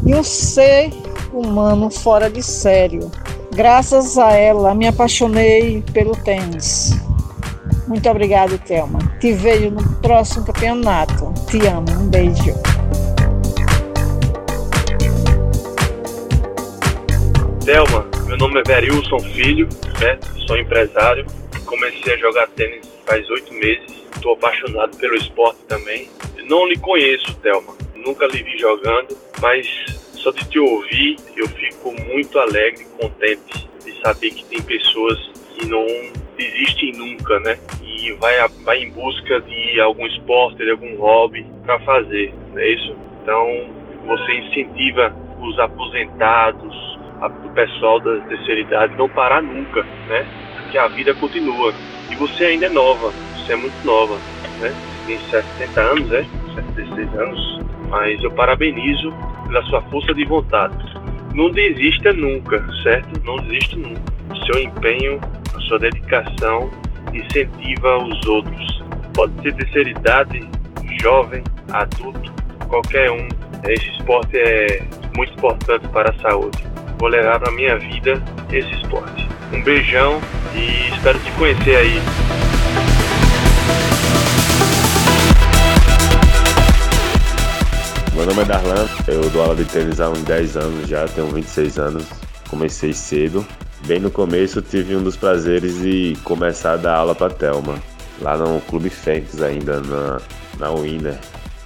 [0.05, 0.91] e um ser
[1.34, 3.09] humano fora de sério.
[3.53, 6.93] Graças a ela, me apaixonei pelo tênis.
[7.88, 8.99] Muito obrigado, Thelma.
[9.19, 11.34] Te vejo no próximo campeonato.
[11.47, 11.91] Te amo.
[11.91, 12.53] Um beijo.
[17.64, 20.28] Delma, meu nome é Verilson Filho, certo?
[20.47, 21.28] Sou empresário.
[21.64, 24.03] Comecei a jogar tênis faz oito meses.
[24.16, 26.09] Estou apaixonado pelo esporte também.
[26.49, 27.76] Não lhe conheço, Thelma.
[27.95, 29.68] Nunca lhe vi jogando, mas
[30.16, 35.20] só de te ouvir eu fico muito alegre contente de saber que tem pessoas
[35.55, 35.86] que não
[36.36, 37.59] desistem nunca, né?
[37.84, 42.70] E vai, vai em busca de algum esporte, de algum hobby para fazer, não é
[42.70, 42.95] isso?
[43.22, 43.70] Então
[44.07, 46.91] você incentiva os aposentados,
[47.28, 50.26] do pessoal da terceira idade não parar nunca, né?
[50.72, 51.74] Que a vida continua.
[52.09, 54.15] E você ainda é nova, você é muito nova,
[54.59, 54.74] né?
[55.05, 56.26] Tem 70 anos, né?
[56.55, 57.59] 76 anos.
[57.89, 59.13] Mas eu parabenizo
[59.47, 60.76] pela sua força de vontade.
[61.34, 63.22] Não desista nunca, certo?
[63.24, 64.01] Não desista nunca.
[64.32, 65.19] O seu empenho,
[65.55, 66.69] a sua dedicação
[67.13, 68.84] incentiva os outros.
[69.13, 70.47] Pode ser terceira idade,
[71.01, 72.32] jovem, adulto,
[72.67, 73.28] qualquer um.
[73.67, 74.83] Esse esporte é
[75.16, 76.70] muito importante para a saúde
[77.01, 78.21] vou levar na minha vida
[78.51, 79.28] esse esporte.
[79.51, 80.21] Um beijão
[80.53, 81.99] e espero te conhecer aí.
[88.13, 91.28] Meu nome é Darlan, eu dou aula de tênis há uns 10 anos já, tenho
[91.29, 92.05] 26 anos,
[92.47, 93.43] comecei cedo.
[93.87, 97.79] Bem no começo tive um dos prazeres de começar a dar aula para Telma,
[98.21, 100.21] lá no Clube Fênix ainda, na,
[100.59, 101.17] na Winner.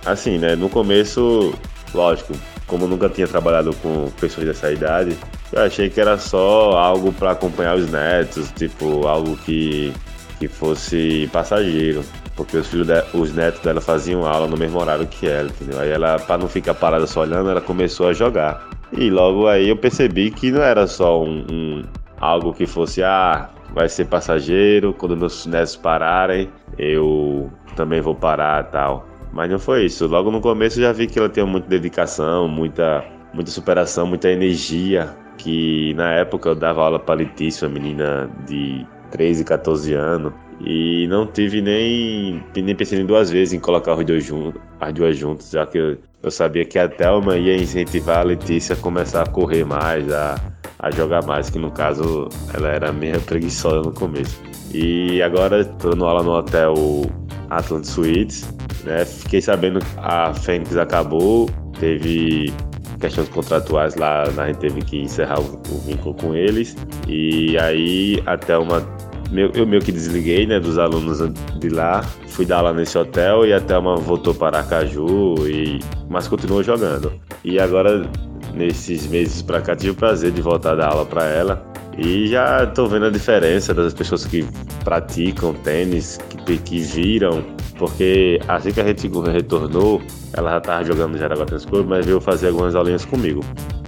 [0.06, 1.54] Assim, né, no começo,
[1.94, 2.36] lógico,
[2.68, 5.18] como nunca tinha trabalhado com pessoas dessa idade,
[5.52, 9.94] eu achei que era só algo para acompanhar os netos, tipo, algo que,
[10.40, 12.04] que fosse passageiro.
[12.36, 15.80] porque os filhos de, os netos dela faziam aula no mesmo horário que ela, entendeu?
[15.80, 18.68] Aí ela, para não ficar parada só olhando, ela começou a jogar.
[18.92, 21.84] E logo aí eu percebi que não era só um, um
[22.20, 28.64] algo que fosse, ah, vai ser passageiro, quando meus netos pararem, eu também vou parar
[28.66, 29.06] tal.
[29.36, 30.08] Mas não foi isso.
[30.08, 33.04] Logo no começo já vi que ela tinha muita dedicação, muita,
[33.34, 35.14] muita superação, muita energia.
[35.38, 40.34] Que na época eu dava aula para Letícia, uma menina de 13, 14 anos.
[40.62, 44.94] E não tive nem, nem pensei em duas vezes em colocar os dois juntos, as
[44.94, 48.78] duas juntas, já que eu, eu sabia que a Thelma ia incentivar a Letícia a
[48.78, 50.40] começar a correr mais, a,
[50.80, 54.42] a jogar mais, que no caso ela era meio preguiçosa no começo.
[54.74, 56.74] E agora estou dando aula no hotel
[57.50, 58.48] Atlant Suites,
[58.86, 59.04] né?
[59.04, 61.50] Fiquei sabendo que a Fênix acabou,
[61.80, 62.54] teve
[63.00, 66.76] questões contratuais lá, a gente teve que encerrar o, o vínculo com eles.
[67.08, 68.86] E aí até uma
[69.56, 71.18] eu meio que desliguei, né, dos alunos
[71.60, 76.28] de lá, fui dar aula nesse hotel e até uma voltou para Aracaju e mas
[76.28, 77.12] continuou jogando.
[77.44, 78.08] E agora
[78.54, 82.28] nesses meses para cá tive o prazer de voltar a dar aula para ela e
[82.28, 84.46] já estou vendo a diferença das pessoas que
[84.84, 87.44] praticam tênis, que, que viram,
[87.78, 90.02] porque assim que a gente retornou,
[90.34, 93.42] ela já estava jogando no Jaraguá Tênis Clube, mas veio fazer algumas aulinhas comigo.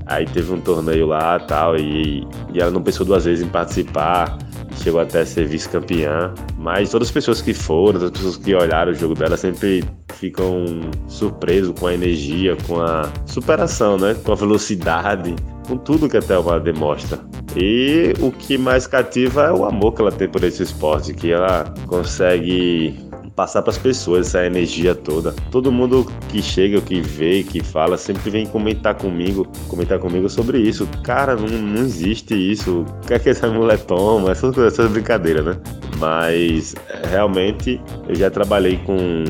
[0.05, 4.37] Aí teve um torneio lá tal, e, e ela não pensou duas vezes em participar,
[4.81, 6.33] chegou até a ser vice-campeã.
[6.57, 9.83] Mas todas as pessoas que foram, todas as pessoas que olharam o jogo dela sempre
[10.13, 10.65] ficam
[11.07, 14.15] surpresos com a energia, com a superação, né?
[14.23, 15.35] Com a velocidade,
[15.67, 17.19] com tudo que a Thelma demonstra.
[17.55, 21.31] E o que mais cativa é o amor que ela tem por esse esporte, que
[21.31, 23.06] ela consegue
[23.37, 25.31] passar para as pessoas essa energia toda.
[25.51, 30.57] Todo mundo que chega, que vê, que fala, sempre vem comentar comigo, comentar comigo sobre
[30.57, 30.89] isso.
[31.03, 32.81] Cara, não, não existe isso.
[32.81, 34.31] O que é que essa mulher toma?
[34.31, 35.57] Essas, essas brincadeiras, né?
[35.99, 36.73] Mas
[37.11, 39.23] realmente eu já trabalhei com,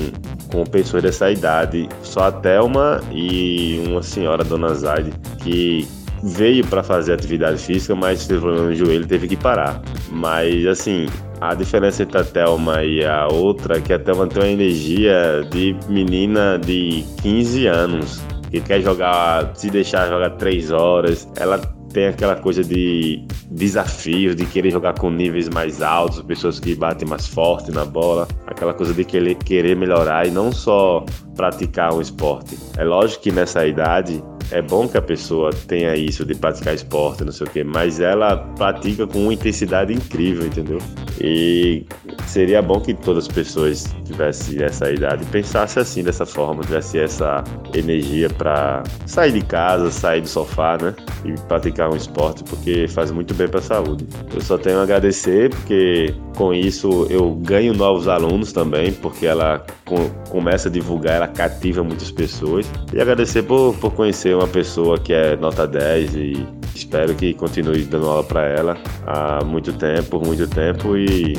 [0.50, 5.12] com pessoas dessa idade, só a Thelma e uma senhora, Dona Zaide,
[5.44, 5.86] que
[6.24, 9.82] veio para fazer atividade física, mas teve problema no joelho teve que parar.
[10.12, 11.08] Mas assim,
[11.42, 15.48] a diferença entre a Thelma e a outra é que a Thelma tem uma energia
[15.52, 21.28] de menina de 15 anos, que quer jogar, se deixar jogar 3 horas.
[21.36, 21.60] Ela
[21.94, 27.08] tem aquela coisa de desafio, de querer jogar com níveis mais altos, pessoas que batem
[27.08, 32.02] mais forte na bola, aquela coisa de querer, querer melhorar e não só praticar um
[32.02, 32.58] esporte.
[32.78, 37.24] É lógico que nessa idade é bom que a pessoa tenha isso de praticar esporte,
[37.24, 40.80] não sei o quê, mas ela pratica com uma intensidade incrível, entendeu?
[41.20, 41.86] E
[42.28, 47.00] seria bom que todas as pessoas tivessem essa idade e pensassem assim, dessa forma, tivesse
[47.00, 47.44] essa
[47.74, 50.94] energia para sair de casa, sair do sofá, né?
[51.26, 54.06] E praticar um esporte, porque faz muito bem para a saúde.
[54.34, 59.66] Eu só tenho a agradecer, porque com isso eu ganho novos alunos também, porque ela
[59.86, 62.70] com, começa a divulgar, ela cativa muitas pessoas.
[62.94, 67.84] E agradecer por, por conhecer uma pessoa que é nota 10 e espero que continue
[67.84, 71.34] dando aula para ela há muito tempo, por muito tempo e,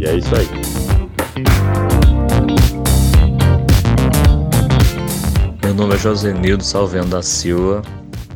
[0.00, 0.46] e é isso aí.
[5.64, 7.82] Meu nome é Josenildo Salvendo da Silva,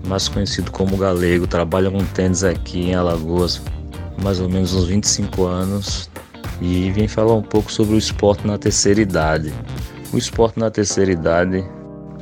[0.07, 1.47] mais conhecido como Galego.
[1.47, 3.63] Trabalho com tênis aqui em Alagoas
[4.21, 6.11] mais ou menos uns 25 anos
[6.61, 9.53] e vim falar um pouco sobre o esporte na terceira idade.
[10.13, 11.65] O esporte na terceira idade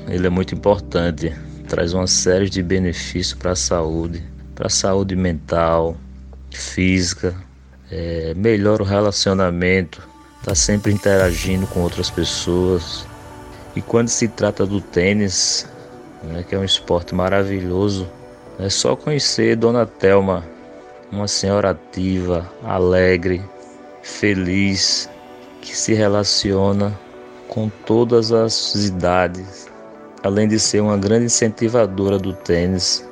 [0.09, 1.35] ele é muito importante,
[1.67, 4.23] traz uma série de benefícios para a saúde,
[4.55, 5.97] para a saúde mental,
[6.51, 7.35] física,
[7.91, 10.07] é, melhora o relacionamento,
[10.39, 13.07] está sempre interagindo com outras pessoas.
[13.75, 15.69] E quando se trata do tênis,
[16.23, 18.09] né, que é um esporte maravilhoso,
[18.59, 20.45] é só conhecer Dona Telma,
[21.13, 23.43] uma senhora ativa, alegre,
[24.03, 25.09] feliz,
[25.61, 26.99] que se relaciona
[27.49, 29.66] com todas as idades,
[30.23, 33.07] além de ser uma grande incentivadora do tênis,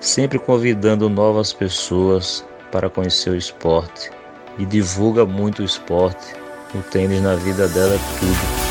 [0.00, 4.10] sempre convidando novas pessoas para conhecer o esporte
[4.58, 6.34] e divulga muito o esporte.
[6.74, 8.70] O tênis na vida dela é tudo.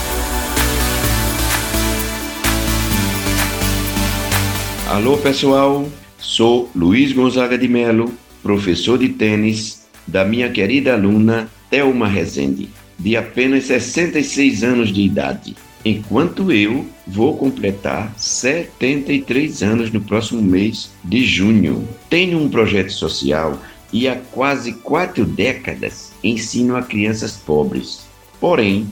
[4.90, 5.88] Alô pessoal,
[6.18, 8.12] sou Luiz Gonzaga de Melo,
[8.42, 15.56] professor de tênis da minha querida aluna Thelma Rezende, de apenas 66 anos de idade,
[15.84, 21.88] enquanto eu vou completar 73 anos no próximo mês de junho.
[22.10, 23.58] Tenho um projeto social
[23.92, 28.02] e há quase quatro décadas ensino a crianças pobres.
[28.40, 28.88] Porém,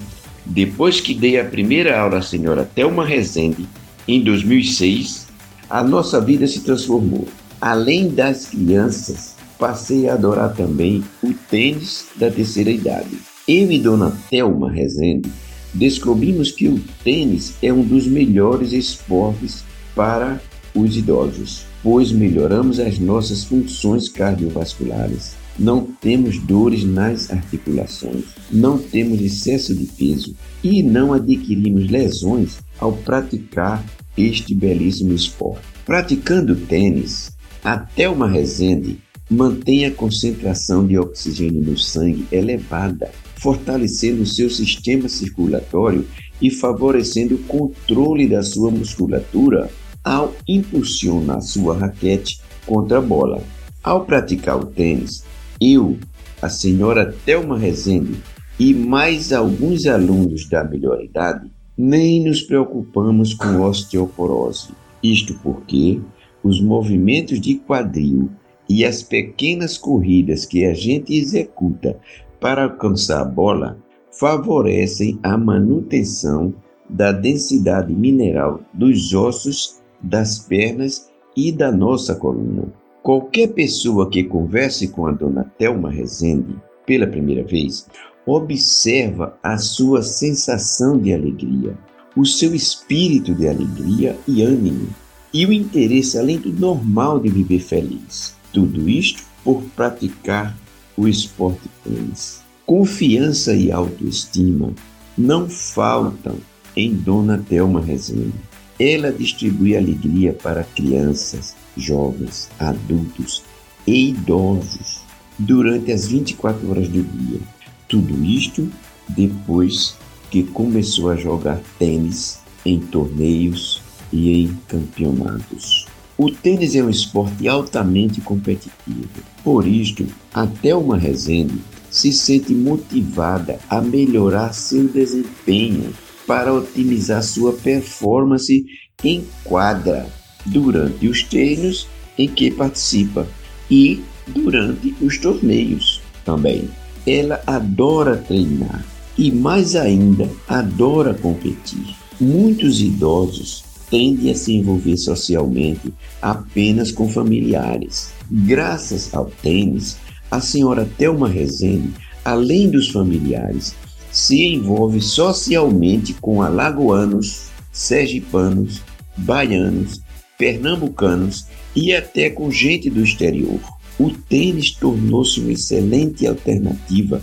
[0.46, 3.68] depois que dei a primeira aula à senhora Thelma Rezende,
[4.08, 5.28] em 2006,
[5.70, 7.28] a nossa vida se transformou.
[7.60, 13.18] Além das crianças, passei a adorar também o tênis da terceira idade.
[13.48, 15.30] Eu e Dona Thelma Rezende
[15.78, 19.64] descobrimos que o tênis é um dos melhores esportes
[19.96, 20.42] para
[20.74, 25.36] os idosos, pois melhoramos as nossas funções cardiovasculares.
[25.58, 32.94] Não temos dores nas articulações, não temos excesso de peso e não adquirimos lesões ao
[32.94, 33.84] praticar
[34.18, 35.62] este belíssimo esporte.
[35.86, 37.32] Praticando tênis,
[37.64, 39.00] até uma Resende
[39.30, 46.08] mantém a concentração de oxigênio no sangue elevada, fortalecendo seu sistema circulatório
[46.42, 49.70] e favorecendo o controle da sua musculatura
[50.04, 53.44] ao impulsionar sua raquete contra a bola.
[53.84, 55.24] Ao praticar o tênis,
[55.60, 55.98] eu,
[56.42, 58.18] a senhora Thelma Rezende
[58.60, 64.70] e mais alguns alunos da melhor idade nem nos preocupamos com osteoporose.
[65.04, 66.02] Isto porque
[66.44, 68.30] os movimentos de quadril
[68.70, 71.98] e as pequenas corridas que a gente executa
[72.40, 73.78] para alcançar a bola
[74.12, 76.54] favorecem a manutenção
[76.90, 82.74] da densidade mineral dos ossos, das pernas e da nossa coluna.
[83.04, 86.56] Qualquer pessoa que converse com a dona Thelma Rezende
[86.86, 87.88] pela primeira vez
[88.26, 91.78] observa a sua sensação de alegria,
[92.16, 94.90] o seu espírito de alegria e ânimo,
[95.34, 98.36] e o interesse além do normal de viver feliz.
[98.52, 100.58] Tudo isto por praticar
[100.98, 102.42] o esporte tênis.
[102.66, 104.74] Confiança e autoestima
[105.18, 106.36] não faltam
[106.76, 108.34] em Dona Thelma Rezende.
[108.80, 113.44] Ela distribui alegria para crianças, jovens, adultos
[113.86, 115.00] e idosos
[115.40, 117.40] durante as 24 horas do dia.
[117.88, 118.70] Tudo isto
[119.08, 119.96] depois
[120.30, 125.88] que começou a jogar tênis em torneios e em campeonatos.
[126.18, 129.08] O tênis é um esporte altamente competitivo.
[129.44, 130.04] Por isto,
[130.34, 131.62] até uma Rezende
[131.92, 135.94] se sente motivada a melhorar seu desempenho
[136.26, 138.66] para otimizar sua performance
[139.04, 140.08] em quadra
[140.44, 141.88] durante os treinos
[142.18, 143.28] em que participa
[143.70, 146.68] e durante os torneios também.
[147.06, 148.84] Ela adora treinar
[149.16, 151.96] e, mais ainda, adora competir.
[152.20, 158.12] Muitos idosos tendem a se envolver socialmente apenas com familiares.
[158.30, 159.98] Graças ao tênis,
[160.30, 161.94] a senhora Thelma Rezende,
[162.24, 163.76] além dos familiares,
[164.12, 168.82] se envolve socialmente com alagoanos, sergipanos,
[169.18, 170.02] baianos,
[170.38, 171.46] pernambucanos
[171.76, 173.60] e até com gente do exterior
[174.00, 177.22] o tênis tornou-se uma excelente alternativa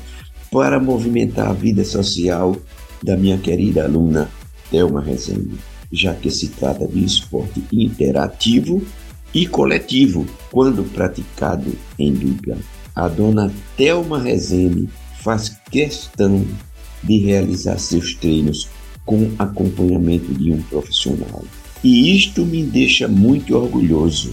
[0.51, 2.57] para movimentar a vida social
[3.03, 4.29] da minha querida aluna
[4.71, 5.57] Thelma Rezende,
[5.95, 8.83] já que se trata de esporte interativo
[9.33, 12.57] e coletivo quando praticado em dupla.
[12.95, 14.89] A dona Thelma Rezende
[15.23, 16.45] faz questão
[17.03, 18.69] de realizar seus treinos
[19.05, 21.45] com acompanhamento de um profissional.
[21.83, 24.33] E isto me deixa muito orgulhoso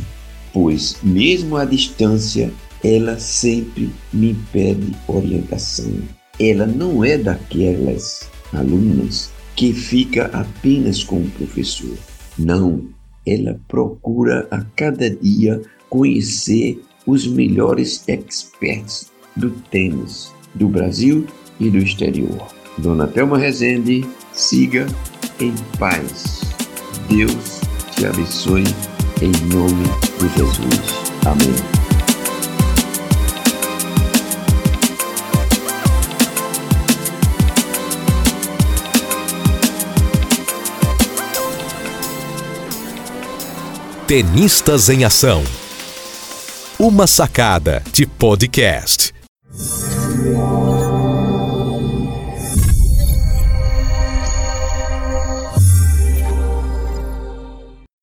[0.54, 2.52] pois, mesmo à distância,
[2.84, 5.92] ela sempre me pede orientação.
[6.40, 11.98] Ela não é daquelas alunas que fica apenas com o professor.
[12.38, 12.84] Não,
[13.26, 21.26] ela procura a cada dia conhecer os melhores experts do tênis do Brasil
[21.60, 22.48] e do exterior.
[22.78, 24.88] Dona Thelma Rezende, siga
[25.40, 26.42] em paz.
[27.10, 27.62] Deus
[27.96, 28.64] te abençoe
[29.22, 29.84] em nome
[30.20, 31.02] de Jesus.
[31.26, 31.81] Amém.
[44.12, 45.42] Tenistas em Ação.
[46.78, 49.14] Uma sacada de podcast.